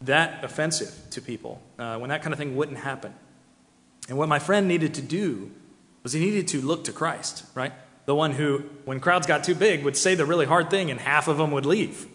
that 0.02 0.44
offensive 0.44 0.94
to 1.12 1.22
people, 1.22 1.62
uh, 1.78 1.96
when 1.96 2.10
that 2.10 2.20
kind 2.20 2.34
of 2.34 2.38
thing 2.38 2.54
wouldn't 2.54 2.80
happen. 2.80 3.14
And 4.10 4.18
what 4.18 4.28
my 4.28 4.38
friend 4.38 4.68
needed 4.68 4.92
to 4.94 5.02
do 5.02 5.52
was 6.08 6.14
he 6.14 6.20
needed 6.20 6.48
to 6.48 6.62
look 6.62 6.84
to 6.84 6.92
Christ, 6.92 7.44
right? 7.54 7.74
The 8.06 8.14
one 8.14 8.32
who, 8.32 8.60
when 8.86 8.98
crowds 8.98 9.26
got 9.26 9.44
too 9.44 9.54
big, 9.54 9.84
would 9.84 9.94
say 9.94 10.14
the 10.14 10.24
really 10.24 10.46
hard 10.46 10.70
thing 10.70 10.90
and 10.90 10.98
half 10.98 11.28
of 11.28 11.36
them 11.36 11.50
would 11.50 11.66
leave. 11.66 12.06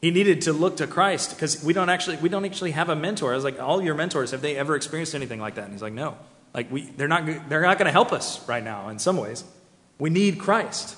He 0.00 0.10
needed 0.10 0.42
to 0.42 0.52
look 0.52 0.78
to 0.78 0.88
Christ 0.88 1.30
because 1.30 1.62
we 1.62 1.72
don't 1.72 1.88
actually 1.90 2.16
we 2.16 2.28
don't 2.28 2.44
actually 2.44 2.72
have 2.72 2.88
a 2.88 2.96
mentor. 2.96 3.30
I 3.30 3.36
was 3.36 3.44
like, 3.44 3.60
all 3.60 3.80
your 3.80 3.94
mentors 3.94 4.32
have 4.32 4.42
they 4.42 4.56
ever 4.56 4.74
experienced 4.74 5.14
anything 5.14 5.40
like 5.40 5.54
that? 5.54 5.66
And 5.66 5.72
he's 5.72 5.80
like, 5.80 5.92
no. 5.92 6.18
Like 6.52 6.72
we, 6.72 6.82
they're 6.82 7.06
not 7.06 7.24
they're 7.48 7.62
not 7.62 7.78
going 7.78 7.86
to 7.86 7.92
help 7.92 8.12
us 8.12 8.46
right 8.48 8.64
now. 8.64 8.88
In 8.88 8.98
some 8.98 9.16
ways, 9.16 9.44
we 10.00 10.10
need 10.10 10.40
Christ. 10.40 10.96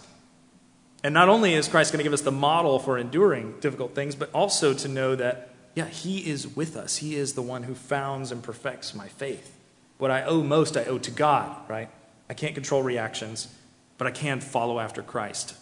And 1.05 1.13
not 1.13 1.29
only 1.29 1.53
is 1.53 1.69
Christ 1.69 1.93
going 1.93 1.99
to 1.99 2.03
give 2.03 2.15
us 2.15 2.23
the 2.23 2.33
model 2.33 2.79
for 2.79 2.97
enduring 2.97 3.61
difficult 3.61 3.95
things, 3.95 4.15
but 4.15 4.31
also 4.33 4.73
to 4.73 4.89
know 4.89 5.15
that, 5.17 5.51
yeah, 5.75 5.87
He 5.87 6.27
is 6.27 6.57
with 6.57 6.79
us. 6.79 6.97
He 6.97 7.15
is 7.15 7.35
the 7.35 7.43
one 7.43 7.65
who 7.65 7.75
founds 7.75 8.33
and 8.33 8.43
perfects 8.43 8.95
my 8.95 9.07
faith. 9.07 9.55
What 9.99 10.11
I 10.11 10.23
owe 10.23 10.43
most, 10.43 10.79
I 10.79 10.85
owe 10.85 10.99
to 10.99 11.11
God, 11.11 11.55
right? 11.69 11.91
I 12.29 12.35
can't 12.35 12.55
control 12.55 12.83
reactions, 12.83 13.49
but 13.99 14.07
I 14.07 14.11
can 14.11 14.41
follow 14.41 14.81
after 14.81 15.03
Christ. 15.03 15.55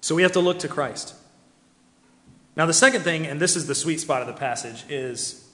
So 0.00 0.14
we 0.14 0.22
have 0.22 0.32
to 0.32 0.40
look 0.40 0.58
to 0.60 0.68
Christ. 0.68 1.14
Now, 2.56 2.66
the 2.66 2.72
second 2.74 3.02
thing, 3.02 3.26
and 3.26 3.40
this 3.40 3.56
is 3.56 3.66
the 3.66 3.74
sweet 3.74 4.00
spot 4.00 4.22
of 4.22 4.26
the 4.26 4.32
passage, 4.32 4.84
is 4.88 5.46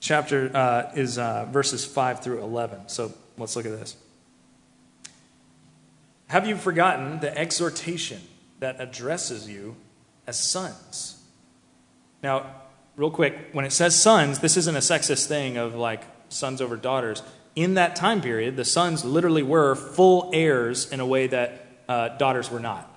chapter 0.00 0.50
uh, 0.54 0.90
is 0.94 1.18
uh, 1.18 1.46
verses 1.50 1.84
five 1.84 2.22
through 2.22 2.42
eleven. 2.42 2.88
So 2.88 3.12
let's 3.36 3.56
look 3.56 3.66
at 3.66 3.72
this. 3.72 3.96
Have 6.28 6.46
you 6.46 6.56
forgotten 6.56 7.20
the 7.20 7.36
exhortation 7.36 8.20
that 8.60 8.80
addresses 8.80 9.48
you 9.48 9.76
as 10.26 10.38
sons? 10.38 11.22
Now, 12.22 12.54
real 12.96 13.10
quick, 13.10 13.34
when 13.52 13.64
it 13.64 13.72
says 13.72 13.94
sons, 13.94 14.40
this 14.40 14.56
isn't 14.56 14.76
a 14.76 14.80
sexist 14.80 15.26
thing 15.26 15.56
of 15.56 15.74
like 15.74 16.02
sons 16.28 16.60
over 16.60 16.76
daughters. 16.76 17.22
In 17.58 17.74
that 17.74 17.96
time 17.96 18.20
period, 18.20 18.54
the 18.54 18.64
sons 18.64 19.04
literally 19.04 19.42
were 19.42 19.74
full 19.74 20.30
heirs 20.32 20.92
in 20.92 21.00
a 21.00 21.06
way 21.06 21.26
that 21.26 21.66
uh, 21.88 22.10
daughters 22.10 22.52
were 22.52 22.60
not. 22.60 22.88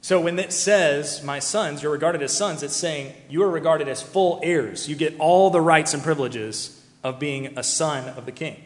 So 0.00 0.22
when 0.22 0.38
it 0.38 0.54
says, 0.54 1.22
my 1.22 1.38
sons, 1.38 1.82
you're 1.82 1.92
regarded 1.92 2.22
as 2.22 2.34
sons, 2.34 2.62
it's 2.62 2.74
saying 2.74 3.12
you 3.28 3.42
are 3.42 3.50
regarded 3.50 3.88
as 3.88 4.00
full 4.00 4.40
heirs. 4.42 4.88
You 4.88 4.96
get 4.96 5.16
all 5.18 5.50
the 5.50 5.60
rights 5.60 5.92
and 5.92 6.02
privileges 6.02 6.82
of 7.04 7.18
being 7.18 7.58
a 7.58 7.62
son 7.62 8.08
of 8.16 8.24
the 8.24 8.32
king. 8.32 8.64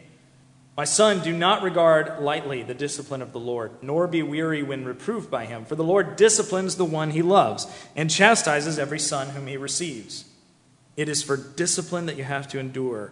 My 0.77 0.85
son, 0.85 1.21
do 1.21 1.37
not 1.37 1.61
regard 1.61 2.23
lightly 2.23 2.63
the 2.63 2.73
discipline 2.73 3.21
of 3.21 3.33
the 3.33 3.41
Lord, 3.41 3.71
nor 3.81 4.07
be 4.07 4.23
weary 4.23 4.63
when 4.63 4.85
reproved 4.85 5.29
by 5.29 5.47
him, 5.47 5.65
for 5.65 5.75
the 5.75 5.83
Lord 5.83 6.15
disciplines 6.15 6.77
the 6.77 6.85
one 6.85 7.11
he 7.11 7.21
loves 7.21 7.67
and 7.97 8.09
chastises 8.09 8.79
every 8.79 8.99
son 8.99 9.31
whom 9.31 9.47
he 9.47 9.57
receives. 9.57 10.23
It 10.95 11.09
is 11.09 11.21
for 11.23 11.35
discipline 11.35 12.05
that 12.05 12.15
you 12.15 12.23
have 12.23 12.47
to 12.47 12.57
endure. 12.57 13.11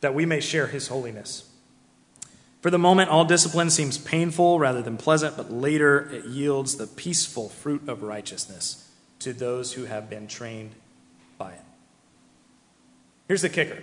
that 0.00 0.14
we 0.14 0.26
may 0.26 0.40
share 0.40 0.66
his 0.66 0.88
holiness. 0.88 1.50
For 2.60 2.70
the 2.70 2.78
moment, 2.78 3.10
all 3.10 3.24
discipline 3.24 3.70
seems 3.70 3.96
painful 3.98 4.58
rather 4.58 4.82
than 4.82 4.96
pleasant, 4.96 5.36
but 5.36 5.52
later 5.52 6.10
it 6.10 6.24
yields 6.24 6.76
the 6.76 6.86
peaceful 6.86 7.48
fruit 7.48 7.88
of 7.88 8.02
righteousness 8.02 8.90
to 9.20 9.32
those 9.32 9.74
who 9.74 9.84
have 9.84 10.10
been 10.10 10.26
trained 10.26 10.72
by 11.38 11.52
it. 11.52 11.60
Here's 13.28 13.42
the 13.42 13.48
kicker 13.48 13.82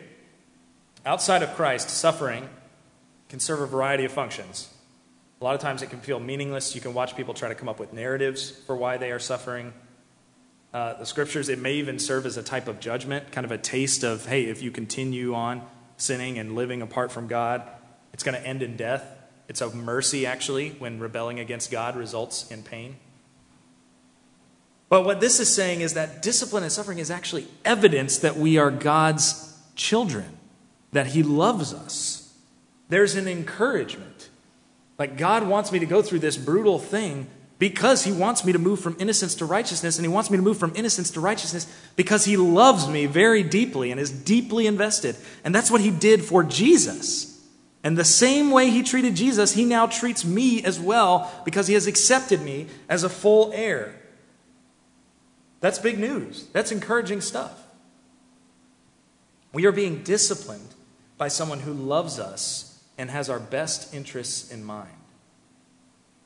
outside 1.06 1.44
of 1.44 1.54
Christ, 1.56 1.90
suffering 1.90 2.50
can 3.30 3.40
serve 3.40 3.62
a 3.62 3.66
variety 3.66 4.06
of 4.06 4.12
functions. 4.12 4.70
A 5.42 5.44
lot 5.44 5.56
of 5.56 5.62
times 5.62 5.82
it 5.82 5.90
can 5.90 6.00
feel 6.00 6.20
meaningless. 6.20 6.76
You 6.76 6.82
can 6.82 6.94
watch 6.94 7.18
people 7.18 7.34
try 7.34 7.50
to 7.50 7.56
come 7.56 7.68
up 7.68 7.80
with 7.80 7.92
narratives 7.92 8.52
for 8.52 8.76
why 8.76 8.98
they 8.98 9.12
are 9.12 9.20
suffering. 9.20 9.74
Uh, 10.74 10.94
the 10.94 11.06
scriptures, 11.06 11.50
it 11.50 11.60
may 11.60 11.74
even 11.74 12.00
serve 12.00 12.26
as 12.26 12.38
a 12.38 12.44
type 12.44 12.68
of 12.68 12.80
judgment, 12.80 13.32
kind 13.32 13.44
of 13.46 13.52
a 13.52 13.58
taste 13.58 14.04
of, 14.04 14.26
hey, 14.26 14.46
if 14.46 14.62
you 14.62 14.72
continue 14.72 15.36
on 15.36 15.62
sinning 15.98 16.38
and 16.40 16.56
living 16.56 16.82
apart 16.82 17.12
from 17.12 17.28
God, 17.28 17.64
it's 18.14 18.24
going 18.24 18.40
to 18.40 18.48
end 18.48 18.62
in 18.62 18.76
death. 18.76 19.06
It's 19.48 19.62
of 19.62 19.76
mercy, 19.76 20.26
actually, 20.26 20.70
when 20.72 21.00
rebelling 21.00 21.40
against 21.40 21.72
God 21.72 21.96
results 21.96 22.50
in 22.50 22.64
pain. 22.64 22.96
But 24.90 25.06
what 25.06 25.20
this 25.20 25.40
is 25.40 25.54
saying 25.54 25.82
is 25.82 25.96
that 25.96 26.22
discipline 26.22 26.64
and 26.64 26.72
suffering 26.72 27.00
is 27.00 27.10
actually 27.10 27.48
evidence 27.66 28.20
that 28.20 28.38
we 28.38 28.58
are 28.58 28.70
God's 28.70 29.60
children, 29.76 30.38
that 30.92 31.08
He 31.08 31.24
loves 31.24 31.74
us. 31.74 32.34
There's 32.90 33.16
an 33.16 33.28
encouragement. 33.28 34.30
Like, 35.00 35.18
God 35.18 35.48
wants 35.48 35.72
me 35.72 35.80
to 35.80 35.86
go 35.86 36.02
through 36.02 36.20
this 36.20 36.38
brutal 36.38 36.78
thing 36.78 37.28
because 37.64 38.04
He 38.04 38.12
wants 38.12 38.44
me 38.44 38.52
to 38.52 38.60
move 38.60 38.82
from 38.82 38.98
innocence 39.00 39.36
to 39.36 39.46
righteousness, 39.46 39.98
and 39.98 40.04
He 40.06 40.12
wants 40.12 40.30
me 40.30 40.36
to 40.36 40.44
move 40.44 40.58
from 40.58 40.74
innocence 40.76 41.12
to 41.12 41.22
righteousness 41.22 41.66
because 41.96 42.26
He 42.26 42.36
loves 42.36 42.90
me 42.90 43.06
very 43.06 43.42
deeply 43.42 43.90
and 43.90 44.02
is 44.02 44.12
deeply 44.12 44.68
invested. 44.68 45.16
And 45.46 45.56
that's 45.56 45.72
what 45.72 45.80
He 45.80 45.90
did 45.90 46.26
for 46.26 46.44
Jesus. 46.44 47.42
And 47.82 47.98
the 47.98 48.04
same 48.04 48.52
way 48.52 48.70
He 48.70 48.84
treated 48.84 49.16
Jesus, 49.16 49.54
He 49.54 49.64
now 49.64 49.88
treats 49.88 50.26
me 50.26 50.62
as 50.66 50.78
well 50.78 51.32
because 51.46 51.68
He 51.68 51.74
has 51.76 51.88
accepted 51.88 52.42
me 52.42 52.68
as 52.90 53.06
a 53.06 53.10
full 53.10 53.54
heir. 53.54 53.96
That's 55.62 55.80
big 55.80 55.98
news. 55.98 56.46
That's 56.52 56.74
encouraging 56.74 57.22
stuff. 57.22 57.66
We 59.54 59.66
are 59.68 59.72
being 59.72 60.04
disciplined 60.04 60.76
by 61.18 61.30
someone 61.30 61.62
who 61.62 61.72
loves 61.72 62.20
us 62.20 62.84
and 62.98 63.10
has 63.10 63.30
our 63.30 63.40
best 63.40 63.94
interests 63.94 64.52
in 64.52 64.66
mind. 64.66 64.90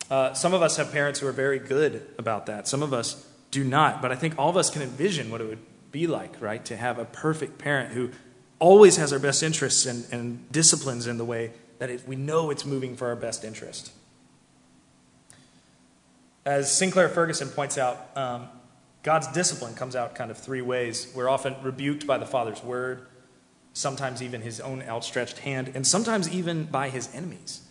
Uh, 0.09 0.33
some 0.33 0.53
of 0.53 0.61
us 0.61 0.77
have 0.77 0.91
parents 0.91 1.19
who 1.19 1.27
are 1.27 1.33
very 1.33 1.59
good 1.59 2.07
about 2.17 2.45
that. 2.45 2.67
Some 2.67 2.81
of 2.81 2.93
us 2.93 3.27
do 3.51 3.63
not. 3.63 4.01
But 4.01 4.11
I 4.11 4.15
think 4.15 4.37
all 4.37 4.49
of 4.49 4.57
us 4.57 4.69
can 4.69 4.81
envision 4.81 5.29
what 5.29 5.41
it 5.41 5.47
would 5.47 5.59
be 5.91 6.07
like, 6.07 6.41
right, 6.41 6.63
to 6.65 6.77
have 6.77 6.99
a 6.99 7.05
perfect 7.05 7.57
parent 7.57 7.93
who 7.93 8.11
always 8.59 8.97
has 8.97 9.13
our 9.13 9.19
best 9.19 9.43
interests 9.43 9.85
and, 9.85 10.05
and 10.11 10.51
disciplines 10.51 11.07
in 11.07 11.17
the 11.17 11.25
way 11.25 11.51
that 11.79 11.89
it, 11.89 12.07
we 12.07 12.15
know 12.15 12.49
it's 12.49 12.65
moving 12.65 12.95
for 12.95 13.07
our 13.07 13.15
best 13.15 13.43
interest. 13.43 13.91
As 16.45 16.71
Sinclair 16.71 17.09
Ferguson 17.09 17.49
points 17.49 17.77
out, 17.77 18.09
um, 18.15 18.47
God's 19.03 19.27
discipline 19.27 19.75
comes 19.75 19.95
out 19.95 20.15
kind 20.15 20.31
of 20.31 20.37
three 20.37 20.61
ways. 20.61 21.11
We're 21.13 21.29
often 21.29 21.55
rebuked 21.61 22.07
by 22.07 22.17
the 22.17 22.25
Father's 22.25 22.63
word, 22.63 23.05
sometimes 23.73 24.23
even 24.23 24.41
his 24.41 24.59
own 24.59 24.81
outstretched 24.81 25.39
hand, 25.39 25.71
and 25.75 25.85
sometimes 25.85 26.29
even 26.29 26.65
by 26.65 26.89
his 26.89 27.13
enemies. 27.13 27.66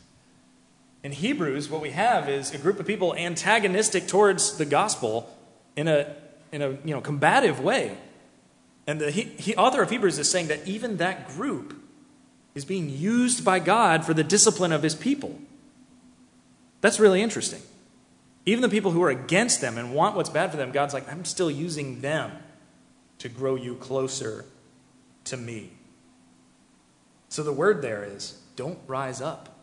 In 1.07 1.12
Hebrews, 1.12 1.71
what 1.71 1.81
we 1.81 1.90
have 1.90 2.29
is 2.29 2.53
a 2.53 2.59
group 2.59 2.81
of 2.81 2.87
people 2.88 3.14
antagonistic 3.14 4.09
towards 4.09 4.59
the 4.59 4.64
gospel 4.64 5.33
in 5.77 5.87
a, 5.87 6.12
in 6.51 6.62
a 6.62 6.71
you 6.85 6.92
know, 6.92 7.01
combative 7.01 7.61
way. 7.61 7.97
And 8.88 9.01
the 9.01 9.12
he, 9.12 9.23
he, 9.23 9.55
author 9.55 9.83
of 9.83 9.90
Hebrews 9.90 10.19
is 10.19 10.29
saying 10.29 10.49
that 10.49 10.66
even 10.66 10.97
that 10.97 11.29
group 11.29 11.81
is 12.57 12.64
being 12.64 12.90
used 12.90 13.45
by 13.45 13.61
God 13.61 14.05
for 14.05 14.14
the 14.14 14.25
discipline 14.25 14.73
of 14.73 14.83
his 14.83 14.97
people. 14.97 15.38
That's 16.81 16.99
really 16.99 17.23
interesting. 17.23 17.62
Even 18.45 18.61
the 18.61 18.69
people 18.69 18.90
who 18.90 19.05
are 19.05 19.11
against 19.11 19.61
them 19.61 19.79
and 19.79 19.95
want 19.95 20.16
what's 20.16 20.31
bad 20.31 20.51
for 20.51 20.57
them, 20.57 20.73
God's 20.73 20.92
like, 20.92 21.09
I'm 21.09 21.25
still 21.25 21.53
using 21.53 22.01
them 22.01 22.33
to 23.19 23.29
grow 23.29 23.55
you 23.55 23.77
closer 23.77 24.45
to 25.27 25.37
me. 25.37 25.71
So 27.29 27.45
the 27.45 27.53
word 27.53 27.81
there 27.81 28.03
is 28.03 28.40
don't 28.57 28.81
rise 28.88 29.21
up 29.21 29.56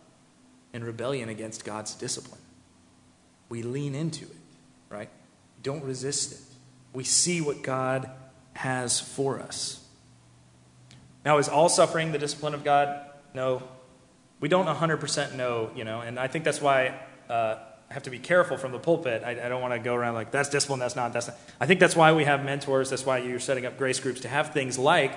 in 0.74 0.84
rebellion 0.84 1.30
against 1.30 1.64
God's 1.64 1.94
discipline. 1.94 2.42
We 3.50 3.62
lean 3.64 3.94
into 3.96 4.26
it, 4.26 4.38
right? 4.90 5.10
Don't 5.62 5.84
resist 5.84 6.34
it. 6.34 6.40
We 6.94 7.04
see 7.04 7.42
what 7.42 7.62
God 7.62 8.10
has 8.54 9.00
for 9.00 9.40
us. 9.40 9.86
Now, 11.24 11.38
is 11.38 11.48
all 11.48 11.70
suffering 11.70 12.12
the 12.12 12.18
discipline 12.18 12.54
of 12.54 12.64
God? 12.64 13.10
No. 13.34 13.64
We 14.40 14.50
don't 14.50 14.66
100% 14.66 15.36
know, 15.36 15.72
you 15.76 15.84
know, 15.84 16.02
and 16.02 16.20
I 16.20 16.28
think 16.28 16.44
that's 16.44 16.62
why 16.62 17.00
uh, 17.30 17.56
I 17.90 17.94
have 17.94 18.04
to 18.04 18.10
be 18.10 18.20
careful 18.20 18.58
from 18.58 18.72
the 18.72 18.80
pulpit. 18.80 19.24
I, 19.24 19.32
I 19.32 19.48
don't 19.48 19.62
want 19.62 19.74
to 19.74 19.80
go 19.80 19.96
around 19.96 20.16
like, 20.16 20.32
that's 20.32 20.50
discipline, 20.50 20.80
that's 20.80 20.96
not, 20.96 21.14
that's 21.14 21.28
not. 21.28 21.38
I 21.62 21.66
think 21.66 21.80
that's 21.80 21.96
why 21.96 22.12
we 22.12 22.26
have 22.26 22.44
mentors. 22.44 22.90
That's 22.90 23.06
why 23.06 23.20
you're 23.20 23.40
setting 23.40 23.66
up 23.66 23.78
grace 23.78 24.00
groups 24.00 24.22
to 24.22 24.28
have 24.28 24.52
things 24.52 24.78
like 24.78 25.14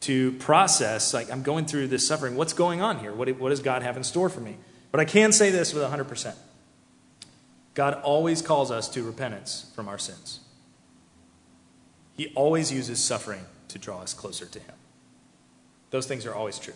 to 0.00 0.32
process, 0.32 1.12
like, 1.12 1.30
I'm 1.30 1.42
going 1.42 1.64
through 1.66 1.88
this 1.88 2.06
suffering. 2.06 2.36
What's 2.36 2.52
going 2.52 2.80
on 2.80 3.00
here? 3.00 3.12
What, 3.12 3.28
what 3.40 3.48
does 3.48 3.60
God 3.60 3.82
have 3.82 3.96
in 3.96 4.04
store 4.04 4.28
for 4.28 4.40
me? 4.40 4.56
But 4.90 5.00
I 5.00 5.04
can 5.04 5.32
say 5.32 5.50
this 5.50 5.74
with 5.74 5.82
100%. 5.82 6.34
God 7.74 7.94
always 8.02 8.42
calls 8.42 8.70
us 8.70 8.88
to 8.90 9.02
repentance 9.02 9.70
from 9.74 9.88
our 9.88 9.98
sins. 9.98 10.40
He 12.16 12.32
always 12.34 12.72
uses 12.72 13.02
suffering 13.02 13.44
to 13.68 13.78
draw 13.78 14.00
us 14.00 14.14
closer 14.14 14.46
to 14.46 14.58
Him. 14.58 14.74
Those 15.90 16.06
things 16.06 16.26
are 16.26 16.34
always 16.34 16.58
true. 16.58 16.74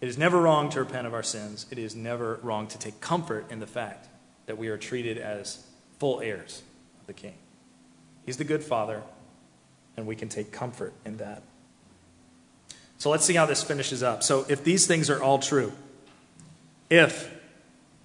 It 0.00 0.08
is 0.08 0.18
never 0.18 0.40
wrong 0.40 0.68
to 0.70 0.80
repent 0.80 1.06
of 1.06 1.14
our 1.14 1.22
sins. 1.22 1.66
It 1.70 1.78
is 1.78 1.96
never 1.96 2.38
wrong 2.42 2.66
to 2.68 2.78
take 2.78 3.00
comfort 3.00 3.50
in 3.50 3.58
the 3.58 3.66
fact 3.66 4.06
that 4.46 4.58
we 4.58 4.68
are 4.68 4.76
treated 4.76 5.18
as 5.18 5.66
full 5.98 6.20
heirs 6.20 6.62
of 7.00 7.06
the 7.06 7.12
King. 7.12 7.34
He's 8.26 8.36
the 8.36 8.44
good 8.44 8.62
Father, 8.62 9.02
and 9.96 10.06
we 10.06 10.14
can 10.14 10.28
take 10.28 10.52
comfort 10.52 10.92
in 11.04 11.16
that. 11.16 11.42
So 12.98 13.10
let's 13.10 13.24
see 13.24 13.34
how 13.34 13.46
this 13.46 13.62
finishes 13.62 14.02
up. 14.02 14.22
So, 14.22 14.46
if 14.48 14.62
these 14.62 14.86
things 14.86 15.10
are 15.10 15.22
all 15.22 15.38
true, 15.38 15.72
if 16.90 17.32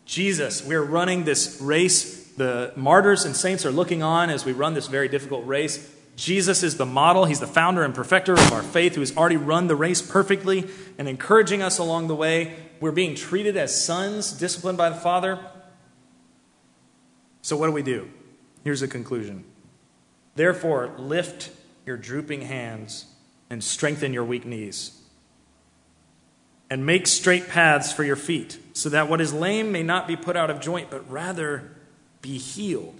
Jesus, 0.05 0.65
we're 0.65 0.83
running 0.83 1.23
this 1.23 1.59
race, 1.61 2.31
the 2.33 2.73
martyrs 2.75 3.25
and 3.25 3.35
saints 3.35 3.65
are 3.65 3.71
looking 3.71 4.01
on 4.01 4.29
as 4.29 4.45
we 4.45 4.51
run 4.51 4.73
this 4.73 4.87
very 4.87 5.07
difficult 5.07 5.45
race. 5.45 5.93
Jesus 6.15 6.63
is 6.63 6.77
the 6.77 6.85
model. 6.85 7.25
He's 7.25 7.39
the 7.39 7.47
founder 7.47 7.83
and 7.83 7.95
perfecter 7.95 8.33
of 8.33 8.51
our 8.51 8.63
faith 8.63 8.95
who 8.95 9.01
has 9.01 9.15
already 9.15 9.37
run 9.37 9.67
the 9.67 9.75
race 9.75 10.01
perfectly 10.01 10.69
and 10.97 11.07
encouraging 11.07 11.61
us 11.61 11.77
along 11.77 12.07
the 12.07 12.15
way. 12.15 12.55
We're 12.79 12.91
being 12.91 13.15
treated 13.15 13.55
as 13.55 13.83
sons, 13.83 14.33
disciplined 14.33 14.77
by 14.77 14.89
the 14.89 14.95
Father. 14.95 15.39
So, 17.41 17.55
what 17.55 17.67
do 17.67 17.71
we 17.71 17.83
do? 17.83 18.09
Here's 18.63 18.81
the 18.81 18.87
conclusion. 18.87 19.45
Therefore, 20.35 20.93
lift 20.97 21.51
your 21.85 21.97
drooping 21.97 22.41
hands 22.41 23.05
and 23.49 23.63
strengthen 23.63 24.13
your 24.13 24.25
weak 24.25 24.45
knees. 24.45 25.01
And 26.69 26.85
make 26.85 27.07
straight 27.07 27.47
paths 27.47 27.91
for 27.91 28.03
your 28.03 28.15
feet, 28.15 28.59
so 28.79 28.89
that 28.89 29.09
what 29.09 29.19
is 29.19 29.33
lame 29.33 29.71
may 29.71 29.83
not 29.83 30.07
be 30.07 30.15
put 30.15 30.37
out 30.37 30.49
of 30.49 30.61
joint, 30.61 30.89
but 30.89 31.09
rather 31.11 31.71
be 32.21 32.37
healed. 32.37 32.95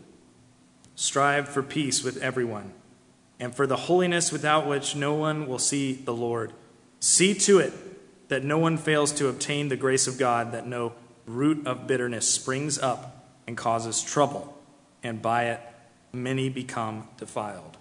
Strive 0.95 1.47
for 1.47 1.63
peace 1.63 2.03
with 2.03 2.17
everyone, 2.21 2.73
and 3.39 3.55
for 3.55 3.65
the 3.65 3.77
holiness 3.77 4.31
without 4.31 4.67
which 4.67 4.95
no 4.95 5.13
one 5.13 5.47
will 5.47 5.59
see 5.59 5.93
the 5.93 6.13
Lord. 6.13 6.51
See 6.99 7.33
to 7.33 7.59
it 7.59 7.71
that 8.27 8.43
no 8.43 8.57
one 8.57 8.77
fails 8.77 9.13
to 9.13 9.29
obtain 9.29 9.69
the 9.69 9.77
grace 9.77 10.07
of 10.07 10.17
God, 10.17 10.51
that 10.51 10.67
no 10.67 10.93
root 11.25 11.65
of 11.65 11.87
bitterness 11.87 12.27
springs 12.27 12.77
up 12.77 13.25
and 13.47 13.55
causes 13.55 14.03
trouble, 14.03 14.57
and 15.01 15.21
by 15.21 15.45
it 15.45 15.61
many 16.11 16.49
become 16.49 17.07
defiled 17.17 17.77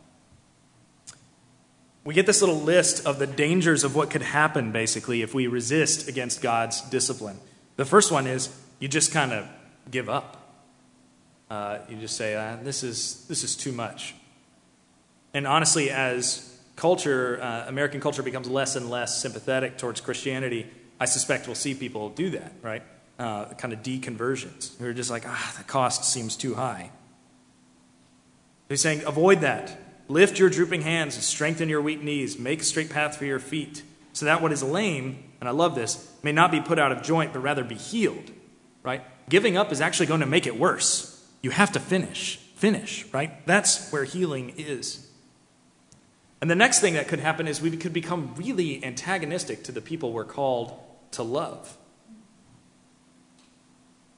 we 2.09 2.15
get 2.15 2.25
this 2.25 2.41
little 2.41 2.59
list 2.59 3.05
of 3.07 3.19
the 3.19 3.27
dangers 3.27 3.85
of 3.85 3.95
what 3.95 4.09
could 4.09 4.23
happen, 4.23 4.73
basically, 4.73 5.21
if 5.21 5.35
we 5.35 5.47
resist 5.47 6.09
against 6.09 6.41
God's 6.41 6.81
discipline. 6.81 7.39
The 7.79 7.85
first 7.85 8.11
one 8.11 8.27
is 8.27 8.51
you 8.81 8.89
just 8.89 9.13
kind 9.13 9.33
of 9.33 9.49
give 9.89 10.09
up. 10.09 10.37
Uh, 11.49 11.79
you 11.89 11.97
just 11.97 12.17
say, 12.17 12.35
uh, 12.35 12.57
this, 12.61 12.83
is, 12.83 13.25
this 13.29 13.45
is 13.45 13.55
too 13.55 13.71
much. 13.71 14.17
And 15.33 15.47
honestly, 15.47 15.89
as 15.89 16.61
culture, 16.75 17.41
uh, 17.41 17.67
American 17.69 18.01
culture 18.01 18.25
becomes 18.25 18.51
less 18.51 18.75
and 18.75 18.91
less 18.91 19.23
sympathetic 19.23 19.79
towards 19.79 20.01
Christianity, 20.01 20.67
I 20.99 21.05
suspect 21.05 21.47
we'll 21.47 21.55
see 21.55 21.73
people 21.73 22.11
do 22.11 22.31
that, 22.31 22.53
right? 22.63 22.83
Uh, 23.17 23.47
kind 23.55 23.73
of 23.73 23.85
deconversions. 23.85 24.77
Who 24.79 24.87
are 24.87 24.93
just 24.93 25.09
like, 25.09 25.23
ah, 25.25 25.55
the 25.57 25.63
cost 25.63 26.05
seems 26.05 26.35
too 26.35 26.57
high. 26.57 26.91
He's 28.69 28.83
saying, 28.83 29.05
avoid 29.05 29.41
that. 29.43 29.79
Lift 30.09 30.41
your 30.41 30.51
drooping 30.51 30.83
hands 30.83 31.15
and 31.15 31.23
strengthen 31.23 31.69
your 31.69 31.81
weak 31.81 32.03
knees. 32.03 32.41
Make 32.41 32.61
a 32.61 32.65
straight 32.65 32.91
path 32.91 33.17
for 33.17 33.25
your 33.25 33.39
feet, 33.39 33.85
so 34.19 34.27
that 34.27 34.43
what 34.43 34.51
is 34.51 34.65
lame, 34.65 35.23
and 35.39 35.49
I 35.49 35.53
love 35.53 35.77
this, 35.77 36.13
may 36.25 36.33
not 36.33 36.51
be 36.51 36.61
put 36.61 36.77
out 36.77 36.91
of 36.91 37.03
joint, 37.03 37.33
but 37.33 37.39
rather 37.39 37.63
be 37.63 37.77
healed. 37.77 38.33
Right? 38.83 39.05
Giving 39.29 39.57
up 39.57 39.71
is 39.71 39.81
actually 39.81 40.07
going 40.07 40.19
to 40.19 40.27
make 40.27 40.45
it 40.45 40.59
worse. 40.59 41.25
You 41.41 41.51
have 41.51 41.71
to 41.71 41.79
finish. 41.79 42.37
finish, 42.57 43.07
right? 43.13 43.47
That's 43.47 43.93
where 43.93 44.03
healing 44.03 44.55
is. 44.57 45.09
And 46.41 46.51
the 46.51 46.57
next 46.57 46.81
thing 46.81 46.95
that 46.95 47.07
could 47.07 47.21
happen 47.21 47.47
is 47.47 47.63
we 47.63 47.77
could 47.77 47.93
become 47.93 48.35
really 48.37 48.85
antagonistic 48.85 49.63
to 49.65 49.73
the 49.73 49.81
people 49.81 50.13
we're 50.13 50.25
called 50.25 50.77
to 51.13 51.23
love. 51.23 51.77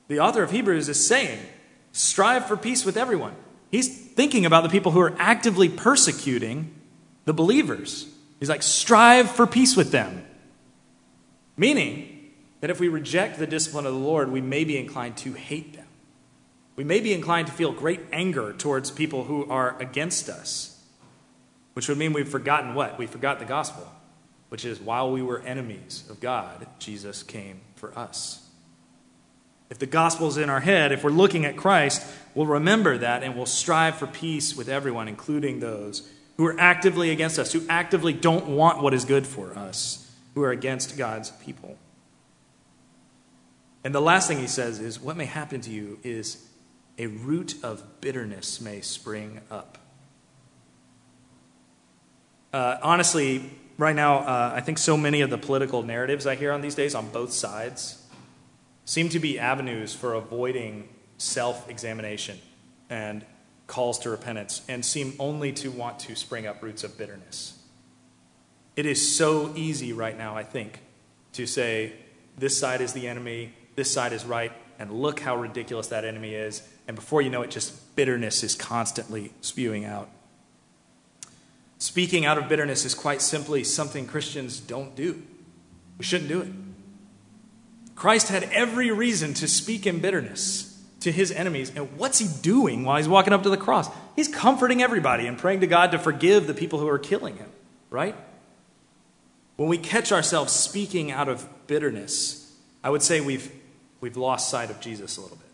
The 0.09 0.19
author 0.19 0.43
of 0.43 0.51
Hebrews 0.51 0.89
is 0.89 1.07
saying, 1.07 1.41
strive 1.93 2.47
for 2.47 2.57
peace 2.57 2.87
with 2.87 2.97
everyone. 2.97 3.35
He's 3.71 4.11
thinking 4.13 4.47
about 4.47 4.63
the 4.63 4.71
people 4.71 4.93
who 4.93 5.01
are 5.01 5.15
actively 5.19 5.69
persecuting 5.69 6.75
the 7.27 7.35
believers. 7.35 8.07
He's 8.41 8.49
like, 8.49 8.63
strive 8.63 9.31
for 9.31 9.47
peace 9.47 9.77
with 9.77 9.93
them. 9.93 10.25
Meaning 11.57 12.33
that 12.61 12.71
if 12.71 12.81
we 12.81 12.89
reject 12.89 13.39
the 13.39 13.47
discipline 13.47 13.87
of 13.87 13.93
the 13.93 14.01
Lord, 14.01 14.33
we 14.33 14.41
may 14.41 14.65
be 14.65 14.79
inclined 14.79 15.19
to 15.19 15.35
hate 15.35 15.75
them. 15.75 15.87
We 16.75 16.85
may 16.85 17.01
be 17.01 17.13
inclined 17.13 17.49
to 17.49 17.53
feel 17.53 17.73
great 17.73 18.01
anger 18.13 18.55
towards 18.55 18.91
people 18.91 19.25
who 19.25 19.49
are 19.51 19.79
against 19.79 20.31
us, 20.31 20.83
which 21.75 21.89
would 21.89 21.99
mean 21.99 22.15
we've 22.15 22.29
forgotten 22.29 22.75
what? 22.75 22.99
We 22.99 23.07
forgot 23.07 23.39
the 23.39 23.45
gospel, 23.45 23.87
which 24.49 24.65
is 24.65 24.81
while 24.81 25.13
we 25.13 25.23
were 25.23 25.41
enemies 25.41 26.05
of 26.09 26.21
God, 26.21 26.67
Jesus 26.79 27.23
came 27.23 27.61
for 27.75 27.97
us. 27.99 28.47
If 29.69 29.79
the 29.79 29.87
gospel's 29.87 30.39
in 30.39 30.49
our 30.49 30.61
head, 30.61 30.91
if 30.91 31.05
we're 31.05 31.11
looking 31.11 31.45
at 31.45 31.57
Christ, 31.57 32.03
we'll 32.35 32.47
remember 32.47 32.97
that 32.99 33.23
and 33.23 33.37
we'll 33.37 33.47
strive 33.47 33.97
for 33.97 34.07
peace 34.07 34.57
with 34.57 34.69
everyone, 34.71 35.07
including 35.07 35.61
those 35.61 36.11
who 36.41 36.47
are 36.47 36.59
actively 36.59 37.11
against 37.11 37.39
us, 37.39 37.53
who 37.53 37.63
actively 37.69 38.15
don't 38.15 38.47
want 38.47 38.81
what 38.83 38.95
is 38.95 39.05
good 39.05 39.27
for 39.27 39.53
us, 39.59 40.11
who 40.35 40.43
are 40.43 40.51
against 40.51 40.97
God's 40.97 41.33
people. 41.33 41.77
And 43.85 43.95
the 43.95 44.01
last 44.01 44.27
thing 44.27 44.39
he 44.39 44.47
says 44.47 44.81
is 44.81 44.99
what 44.99 45.19
may 45.19 45.27
happen 45.27 45.61
to 45.61 45.71
you 45.71 45.99
is 46.03 46.49
a 46.97 47.09
root 47.09 47.57
of 47.63 48.01
bitterness 48.01 48.59
may 48.59 48.81
spring 48.81 49.43
up. 49.51 49.77
Uh, 52.55 52.79
honestly, 52.83 53.51
right 53.77 53.95
now, 53.95 54.21
uh, 54.21 54.53
I 54.55 54.63
think 54.63 54.79
so 54.79 54.97
many 54.97 55.21
of 55.21 55.29
the 55.29 55.37
political 55.37 55.83
narratives 55.83 56.27
I 56.27 56.37
hear 56.37 56.53
on 56.53 56.63
these 56.63 56.75
days 56.75 56.95
on 56.95 57.11
both 57.11 57.35
sides 57.35 58.03
seem 58.87 59.11
to 59.11 59.19
be 59.19 59.39
avenues 59.39 59.95
for 59.95 60.15
avoiding 60.15 60.89
self 61.19 61.69
examination 61.69 62.39
and 62.89 63.27
calls 63.71 64.01
to 64.01 64.11
repentance 64.11 64.63
and 64.69 64.85
seem 64.85 65.15
only 65.21 65.53
to 65.53 65.71
want 65.71 66.01
to 66.01 66.17
spring 66.17 66.45
up 66.45 66.61
roots 66.61 66.83
of 66.83 66.99
bitterness. 66.99 67.57
It 68.77 68.85
is 68.85 69.17
so 69.17 69.53
easy 69.55 69.93
right 69.93 70.19
now, 70.19 70.37
I 70.37 70.43
think, 70.43 70.81
to 71.35 71.47
say 71.47 71.93
this 72.37 72.59
side 72.59 72.81
is 72.81 72.93
the 72.93 73.07
enemy, 73.07 73.55
this 73.77 73.91
side 73.91 74.13
is 74.13 74.25
right, 74.25 74.53
and 74.79 74.91
look 74.91 75.21
how 75.21 75.37
ridiculous 75.37 75.87
that 75.89 76.05
enemy 76.05 76.35
is. 76.35 76.67
And 76.89 76.97
before 76.97 77.23
you 77.23 77.31
know 77.31 77.43
it, 77.43 77.51
just 77.51 77.95
bitterness 77.95 78.43
is 78.43 78.57
constantly 78.57 79.33
spewing 79.41 79.85
out. 79.85 80.11
Speaking 81.79 82.27
out 82.27 82.39
of 82.39 82.49
bitterness 82.49 82.85
is 82.85 82.95
quite 82.95 83.23
simply 83.23 83.63
something 83.63 84.07
Christians 84.07 84.59
don't 84.59 84.97
do. 84.97 85.23
We 85.97 86.05
shouldn't 86.05 86.29
do 86.29 86.41
it. 86.43 86.49
Christ 87.95 88.29
had 88.29 88.45
every 88.45 88.91
reason 88.91 89.33
to 89.35 89.47
speak 89.47 89.87
in 89.87 90.01
bitterness 90.01 90.70
to 91.01 91.11
his 91.11 91.33
enemies. 91.33 91.73
And 91.75 91.97
what's 91.97 92.19
he 92.19 92.29
doing 92.43 92.85
while 92.85 92.97
he's 92.97 93.09
walking 93.09 93.33
up 93.33 93.43
to 93.43 93.51
the 93.51 93.57
cross? 93.57 93.89
He's 94.17 94.29
comforting 94.29 94.83
everybody 94.83 95.27
and 95.27 95.37
praying 95.39 95.61
to 95.61 95.67
God 95.67 95.93
to 95.93 95.99
forgive 95.99 96.47
the 96.47 96.55
people 96.55 96.79
who 96.79 96.89
are 96.89 96.99
killing 96.99 97.37
him, 97.37 97.49
right? 97.89 98.15
When 99.57 99.69
we 99.69 99.79
catch 99.79 100.13
ourselves 100.13 100.53
speaking 100.53 101.11
out 101.11 101.29
of 101.29 101.47
bitterness, 101.67 102.57
I 102.83 102.91
would 102.91 103.03
say 103.03 103.21
we've, 103.21 103.51
we've 104.01 104.17
lost 104.17 104.49
sight 104.51 104.71
of 104.71 104.81
Jesus 104.81 105.17
a 105.17 105.21
little 105.21 105.37
bit. 105.37 105.47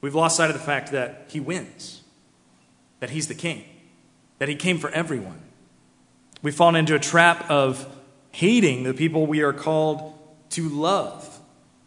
We've 0.00 0.14
lost 0.14 0.36
sight 0.36 0.50
of 0.50 0.56
the 0.56 0.62
fact 0.62 0.92
that 0.92 1.26
he 1.28 1.40
wins, 1.40 2.02
that 3.00 3.10
he's 3.10 3.28
the 3.28 3.34
king, 3.34 3.64
that 4.38 4.48
he 4.48 4.54
came 4.54 4.78
for 4.78 4.90
everyone. 4.90 5.40
We've 6.42 6.54
fallen 6.54 6.76
into 6.76 6.94
a 6.94 6.98
trap 6.98 7.50
of 7.50 7.86
hating 8.32 8.84
the 8.84 8.94
people 8.94 9.26
we 9.26 9.40
are 9.40 9.52
called 9.52 10.12
to 10.50 10.68
love. 10.68 11.35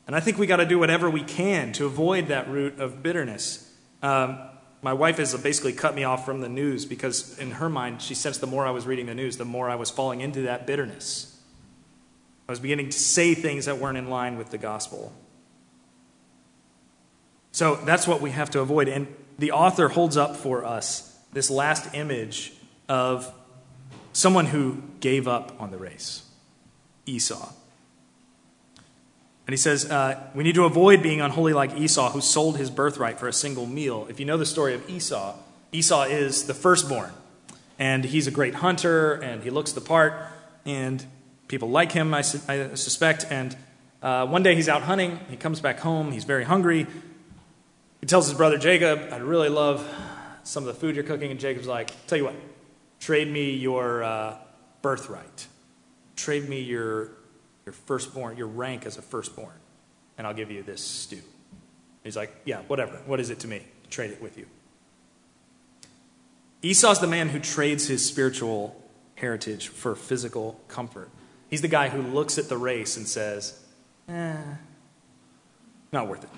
And 0.09 0.15
I 0.15 0.21
think 0.21 0.39
we 0.39 0.47
got 0.47 0.55
to 0.55 0.65
do 0.65 0.79
whatever 0.79 1.07
we 1.07 1.21
can 1.21 1.71
to 1.73 1.85
avoid 1.85 2.29
that 2.29 2.49
root 2.49 2.79
of 2.79 3.03
bitterness. 3.03 3.71
Um, 4.01 4.39
my 4.81 4.91
wife 4.91 5.17
has 5.17 5.35
basically 5.35 5.71
cut 5.71 5.93
me 5.93 6.03
off 6.03 6.25
from 6.25 6.41
the 6.41 6.49
news 6.49 6.83
because, 6.87 7.37
in 7.37 7.51
her 7.51 7.69
mind, 7.69 8.01
she 8.01 8.15
sensed 8.15 8.41
the 8.41 8.47
more 8.47 8.65
I 8.65 8.71
was 8.71 8.87
reading 8.87 9.05
the 9.05 9.13
news, 9.13 9.37
the 9.37 9.45
more 9.45 9.69
I 9.69 9.75
was 9.75 9.91
falling 9.91 10.21
into 10.21 10.41
that 10.41 10.65
bitterness. 10.65 11.39
I 12.47 12.51
was 12.51 12.59
beginning 12.59 12.89
to 12.89 12.97
say 12.97 13.35
things 13.35 13.65
that 13.65 13.77
weren't 13.77 13.99
in 13.99 14.09
line 14.09 14.35
with 14.35 14.49
the 14.49 14.57
gospel. 14.57 15.13
So 17.51 17.75
that's 17.75 18.07
what 18.07 18.19
we 18.19 18.31
have 18.31 18.49
to 18.49 18.61
avoid. 18.61 18.87
And 18.87 19.15
the 19.37 19.51
author 19.51 19.89
holds 19.89 20.17
up 20.17 20.35
for 20.35 20.65
us 20.65 21.15
this 21.33 21.51
last 21.51 21.93
image 21.93 22.53
of 22.87 23.31
someone 24.13 24.47
who 24.47 24.81
gave 25.01 25.27
up 25.27 25.61
on 25.61 25.69
the 25.69 25.77
race 25.77 26.23
Esau. 27.05 27.53
And 29.49 29.53
he 29.53 29.57
says, 29.57 29.89
uh, 29.89 30.21
we 30.35 30.43
need 30.43 30.53
to 30.53 30.65
avoid 30.65 31.01
being 31.01 31.21
unholy 31.21 31.53
like 31.53 31.75
Esau, 31.75 32.11
who 32.11 32.21
sold 32.21 32.57
his 32.57 32.69
birthright 32.69 33.17
for 33.17 33.27
a 33.27 33.33
single 33.33 33.65
meal. 33.65 34.05
If 34.07 34.19
you 34.19 34.25
know 34.27 34.37
the 34.37 34.45
story 34.45 34.75
of 34.75 34.87
Esau, 34.87 35.35
Esau 35.71 36.03
is 36.03 36.43
the 36.43 36.53
firstborn. 36.53 37.09
And 37.79 38.05
he's 38.05 38.27
a 38.27 38.31
great 38.31 38.53
hunter, 38.53 39.13
and 39.13 39.41
he 39.41 39.49
looks 39.49 39.71
the 39.71 39.81
part, 39.81 40.13
and 40.65 41.03
people 41.47 41.67
like 41.67 41.91
him, 41.91 42.13
I, 42.13 42.21
su- 42.21 42.41
I 42.47 42.75
suspect. 42.75 43.25
And 43.31 43.57
uh, 44.03 44.27
one 44.27 44.43
day 44.43 44.53
he's 44.53 44.69
out 44.69 44.83
hunting, 44.83 45.19
he 45.31 45.35
comes 45.35 45.61
back 45.61 45.79
home, 45.79 46.11
he's 46.11 46.25
very 46.25 46.43
hungry. 46.43 46.85
He 48.01 48.05
tells 48.05 48.27
his 48.27 48.37
brother 48.37 48.59
Jacob, 48.59 49.11
I'd 49.11 49.23
really 49.23 49.49
love 49.49 49.83
some 50.43 50.61
of 50.61 50.67
the 50.67 50.79
food 50.79 50.93
you're 50.93 51.03
cooking. 51.03 51.31
And 51.31 51.39
Jacob's 51.39 51.65
like, 51.65 51.89
Tell 52.05 52.19
you 52.19 52.25
what, 52.25 52.35
trade 52.99 53.27
me 53.27 53.55
your 53.55 54.03
uh, 54.03 54.37
birthright, 54.83 55.47
trade 56.15 56.47
me 56.47 56.61
your 56.61 57.09
your 57.69 57.73
firstborn, 57.73 58.35
your 58.35 58.47
rank 58.47 58.87
as 58.87 58.97
a 58.97 59.01
firstborn, 59.01 59.53
and 60.17 60.25
I'll 60.25 60.33
give 60.33 60.49
you 60.49 60.63
this 60.63 60.81
stew. 60.81 61.21
He's 62.03 62.17
like, 62.17 62.35
Yeah, 62.43 62.61
whatever. 62.61 62.99
What 63.05 63.19
is 63.19 63.29
it 63.29 63.39
to 63.41 63.47
me? 63.47 63.61
Trade 63.91 64.09
it 64.09 64.19
with 64.19 64.39
you. 64.39 64.47
Esau's 66.63 66.99
the 66.99 67.05
man 67.05 67.29
who 67.29 67.39
trades 67.39 67.87
his 67.87 68.03
spiritual 68.03 68.75
heritage 69.15 69.67
for 69.67 69.95
physical 69.95 70.59
comfort. 70.67 71.11
He's 71.47 71.61
the 71.61 71.67
guy 71.67 71.89
who 71.89 72.01
looks 72.01 72.39
at 72.39 72.49
the 72.49 72.57
race 72.57 72.97
and 72.97 73.07
says, 73.07 73.63
eh, 74.07 74.35
not 75.91 76.07
worth 76.07 76.23
it. 76.23 76.29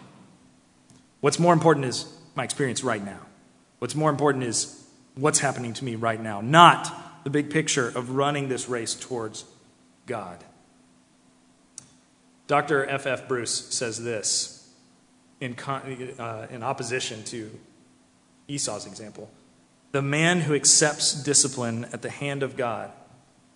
What's 1.21 1.39
more 1.39 1.53
important 1.53 1.85
is 1.85 2.13
my 2.35 2.43
experience 2.43 2.83
right 2.83 3.03
now. 3.03 3.19
What's 3.79 3.95
more 3.95 4.09
important 4.09 4.43
is 4.43 4.85
what's 5.15 5.39
happening 5.39 5.73
to 5.75 5.85
me 5.85 5.95
right 5.95 6.21
now, 6.21 6.41
not 6.41 7.23
the 7.23 7.29
big 7.29 7.49
picture 7.49 7.87
of 7.87 8.11
running 8.11 8.49
this 8.49 8.67
race 8.67 8.95
towards 8.95 9.45
God. 10.05 10.43
Dr. 12.51 12.85
F. 12.85 13.07
F. 13.07 13.29
Bruce 13.29 13.73
says 13.73 14.03
this 14.03 14.69
in, 15.39 15.55
uh, 15.57 16.47
in 16.51 16.63
opposition 16.63 17.23
to 17.23 17.49
Esau's 18.49 18.85
example 18.85 19.31
The 19.93 20.01
man 20.01 20.41
who 20.41 20.53
accepts 20.53 21.13
discipline 21.13 21.85
at 21.93 22.01
the 22.01 22.09
hand 22.09 22.43
of 22.43 22.57
God 22.57 22.91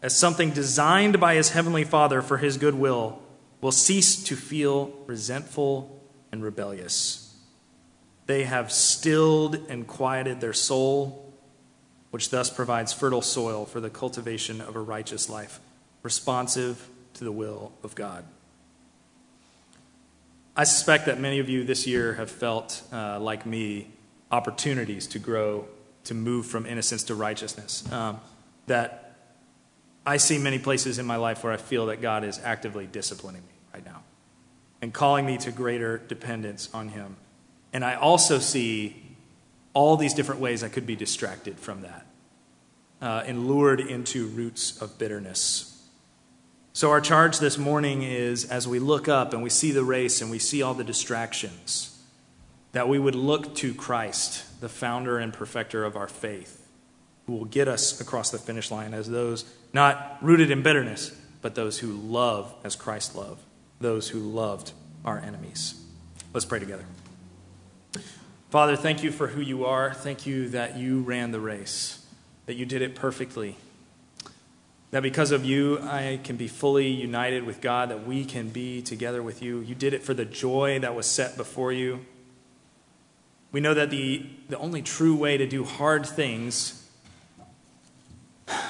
as 0.02 0.18
something 0.18 0.52
designed 0.52 1.20
by 1.20 1.36
his 1.36 1.50
heavenly 1.50 1.84
Father 1.84 2.22
for 2.22 2.38
his 2.38 2.56
good 2.56 2.76
will 2.76 3.22
will 3.60 3.74
cease 3.74 4.24
to 4.24 4.38
feel 4.38 4.94
resentful 5.08 6.02
and 6.32 6.42
rebellious. 6.42 7.36
They 8.28 8.46
have 8.46 8.72
stilled 8.72 9.56
and 9.68 9.86
quieted 9.86 10.40
their 10.40 10.54
soul, 10.54 11.34
which 12.12 12.30
thus 12.30 12.50
provides 12.50 12.94
fertile 12.94 13.22
soil 13.22 13.66
for 13.66 13.82
the 13.82 13.90
cultivation 13.90 14.62
of 14.62 14.78
a 14.78 14.82
righteous 14.82 15.30
life, 15.30 15.60
responsive 16.02 16.88
to 17.16 17.26
the 17.26 17.32
will 17.34 17.74
of 17.84 17.94
God. 17.94 18.24
I 20.58 20.64
suspect 20.64 21.08
that 21.08 21.20
many 21.20 21.40
of 21.40 21.50
you 21.50 21.66
this 21.66 21.86
year 21.86 22.14
have 22.14 22.32
felt, 22.32 22.82
uh, 22.94 23.20
like 23.20 23.46
me, 23.46 23.90
opportunities 24.32 25.06
to 25.08 25.20
grow, 25.20 25.68
to 26.06 26.14
move 26.14 26.46
from 26.46 26.66
innocence 26.66 27.04
to 27.04 27.16
righteousness. 27.16 27.90
Um, 27.92 28.22
that 28.68 29.18
I 30.06 30.18
see 30.18 30.38
many 30.38 30.58
places 30.60 30.98
in 30.98 31.06
my 31.06 31.18
life 31.18 31.44
where 31.44 31.52
I 31.52 31.58
feel 31.58 31.88
that 31.88 32.02
God 32.02 32.24
is 32.24 32.40
actively 32.44 32.88
disciplining 32.88 33.42
me 33.42 33.54
right 33.74 33.86
now 33.86 34.04
and 34.82 34.94
calling 34.94 35.26
me 35.26 35.38
to 35.40 35.52
greater 35.52 35.98
dependence 35.98 36.70
on 36.74 36.90
Him. 36.90 37.18
And 37.74 37.84
I 37.84 37.96
also 37.96 38.40
see 38.40 39.18
all 39.74 39.98
these 39.98 40.14
different 40.14 40.40
ways 40.40 40.64
I 40.64 40.70
could 40.70 40.88
be 40.88 40.96
distracted 40.96 41.60
from 41.60 41.82
that 41.82 42.06
uh, 43.02 43.24
and 43.26 43.48
lured 43.48 43.82
into 43.82 44.28
roots 44.28 44.82
of 44.82 44.98
bitterness 44.98 45.75
so, 46.76 46.92
our 46.92 47.00
charge 47.00 47.40
this 47.40 47.58
morning 47.58 48.04
is 48.04 48.44
as 48.44 48.68
we 48.68 48.80
look 48.80 49.08
up 49.08 49.32
and 49.32 49.42
we 49.42 49.50
see 49.50 49.72
the 49.72 49.86
race 49.86 50.22
and 50.22 50.30
we 50.30 50.40
see 50.40 50.62
all 50.62 50.74
the 50.74 50.84
distractions, 50.84 51.98
that 52.74 52.90
we 52.90 53.00
would 53.00 53.16
look 53.16 53.56
to 53.56 53.74
Christ, 53.74 54.60
the 54.60 54.68
founder 54.68 55.18
and 55.18 55.32
perfecter 55.32 55.86
of 55.86 55.96
our 55.96 56.10
faith, 56.10 56.68
who 57.28 57.32
will 57.32 57.46
get 57.46 57.70
us 57.70 58.02
across 58.02 58.30
the 58.30 58.38
finish 58.38 58.72
line 58.72 58.94
as 58.94 59.10
those 59.10 59.46
not 59.72 60.18
rooted 60.20 60.52
in 60.52 60.64
bitterness, 60.64 61.18
but 61.42 61.56
those 61.56 61.80
who 61.80 61.94
love 61.94 62.54
as 62.66 62.76
Christ 62.76 63.16
loved, 63.16 63.42
those 63.80 64.10
who 64.10 64.20
loved 64.20 64.74
our 65.06 65.18
enemies. 65.18 65.82
Let's 66.34 66.44
pray 66.44 66.60
together. 66.60 66.84
Father, 68.50 68.76
thank 68.76 69.02
you 69.02 69.14
for 69.14 69.28
who 69.28 69.40
you 69.40 69.64
are. 69.64 69.94
Thank 69.94 70.26
you 70.26 70.50
that 70.50 70.76
you 70.76 71.00
ran 71.04 71.32
the 71.32 71.40
race, 71.40 72.06
that 72.48 72.56
you 72.56 72.66
did 72.66 72.82
it 72.82 72.96
perfectly. 72.96 73.56
That 74.96 75.04
because 75.04 75.32
of 75.32 75.44
you, 75.44 75.80
I 75.82 76.22
can 76.24 76.38
be 76.38 76.48
fully 76.48 76.88
united 76.88 77.44
with 77.44 77.60
God, 77.60 77.90
that 77.90 78.08
we 78.08 78.24
can 78.24 78.48
be 78.48 78.82
together 78.82 79.22
with 79.22 79.42
you. 79.42 79.60
You 79.60 79.76
did 79.76 79.94
it 79.94 80.04
for 80.04 80.14
the 80.14 80.24
joy 80.24 80.80
that 80.80 80.96
was 80.96 81.06
set 81.06 81.36
before 81.36 81.74
you. 81.74 82.06
We 83.52 83.60
know 83.60 83.74
that 83.74 83.90
the, 83.90 84.26
the 84.48 84.58
only 84.58 84.82
true 84.82 85.14
way 85.14 85.36
to 85.36 85.46
do 85.46 85.66
hard 85.66 86.06
things 86.06 86.88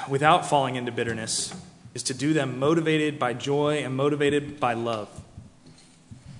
without 0.08 0.44
falling 0.44 0.74
into 0.74 0.90
bitterness 0.90 1.54
is 1.94 2.02
to 2.02 2.12
do 2.12 2.32
them 2.32 2.58
motivated 2.58 3.20
by 3.20 3.32
joy 3.32 3.84
and 3.84 3.96
motivated 3.96 4.58
by 4.58 4.72
love. 4.72 5.08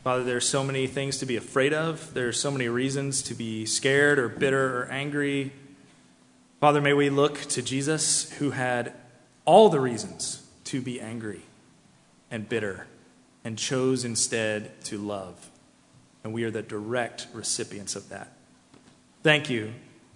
Father, 0.03 0.25
there 0.25 0.38
are 0.38 0.40
so 0.40 0.64
many 0.64 0.88
things 0.88 1.18
to 1.18 1.27
be 1.27 1.37
afraid 1.37 1.72
of. 1.72 2.12
There 2.12 2.27
are 2.27 2.33
so 2.33 2.51
many 2.51 2.68
reasons 2.68 3.22
to 3.22 3.35
be 3.35 3.64
scared 3.64 4.18
or 4.18 4.29
bitter 4.29 4.83
or 4.83 4.87
angry. 4.90 5.53
Father, 6.59 6.81
may 6.81 6.92
we 6.92 7.09
look 7.09 7.42
to 7.42 7.62
Jesus, 7.62 8.33
who 8.33 8.51
had 8.51 8.92
all 9.46 9.70
the 9.70 9.80
reasons 9.80 10.46
to 10.64 10.82
be 10.82 11.00
angry 11.00 11.42
and 12.30 12.48
bitter 12.48 12.87
and 13.44 13.56
chose 13.56 14.04
instead 14.04 14.78
to 14.85 14.98
love. 14.98 15.50
And 16.22 16.32
we 16.32 16.44
are 16.44 16.50
the 16.50 16.62
direct 16.62 17.28
recipients 17.32 17.96
of 17.96 18.09
that. 18.11 18.32
Thank 19.22 19.48
you 19.48 19.72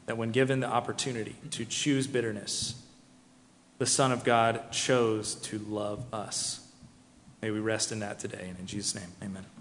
that 0.07 0.17
when 0.17 0.33
given 0.33 0.61
the 0.61 0.67
opportunity 0.67 1.37
to 1.53 1.65
choose 1.65 2.07
bitterness, 2.07 2.75
the 3.79 3.87
Son 3.87 4.13
of 4.13 4.25
God 4.25 4.73
chose 4.73 5.37
to 5.37 5.59
love 5.59 6.05
us. 6.13 6.67
May 7.41 7.51
we 7.51 7.61
rest 7.61 7.93
in 7.93 8.01
that 8.01 8.19
today. 8.19 8.47
And 8.49 8.59
in 8.59 8.67
Jesus' 8.67 8.95
name, 8.95 9.13
amen. 9.23 9.60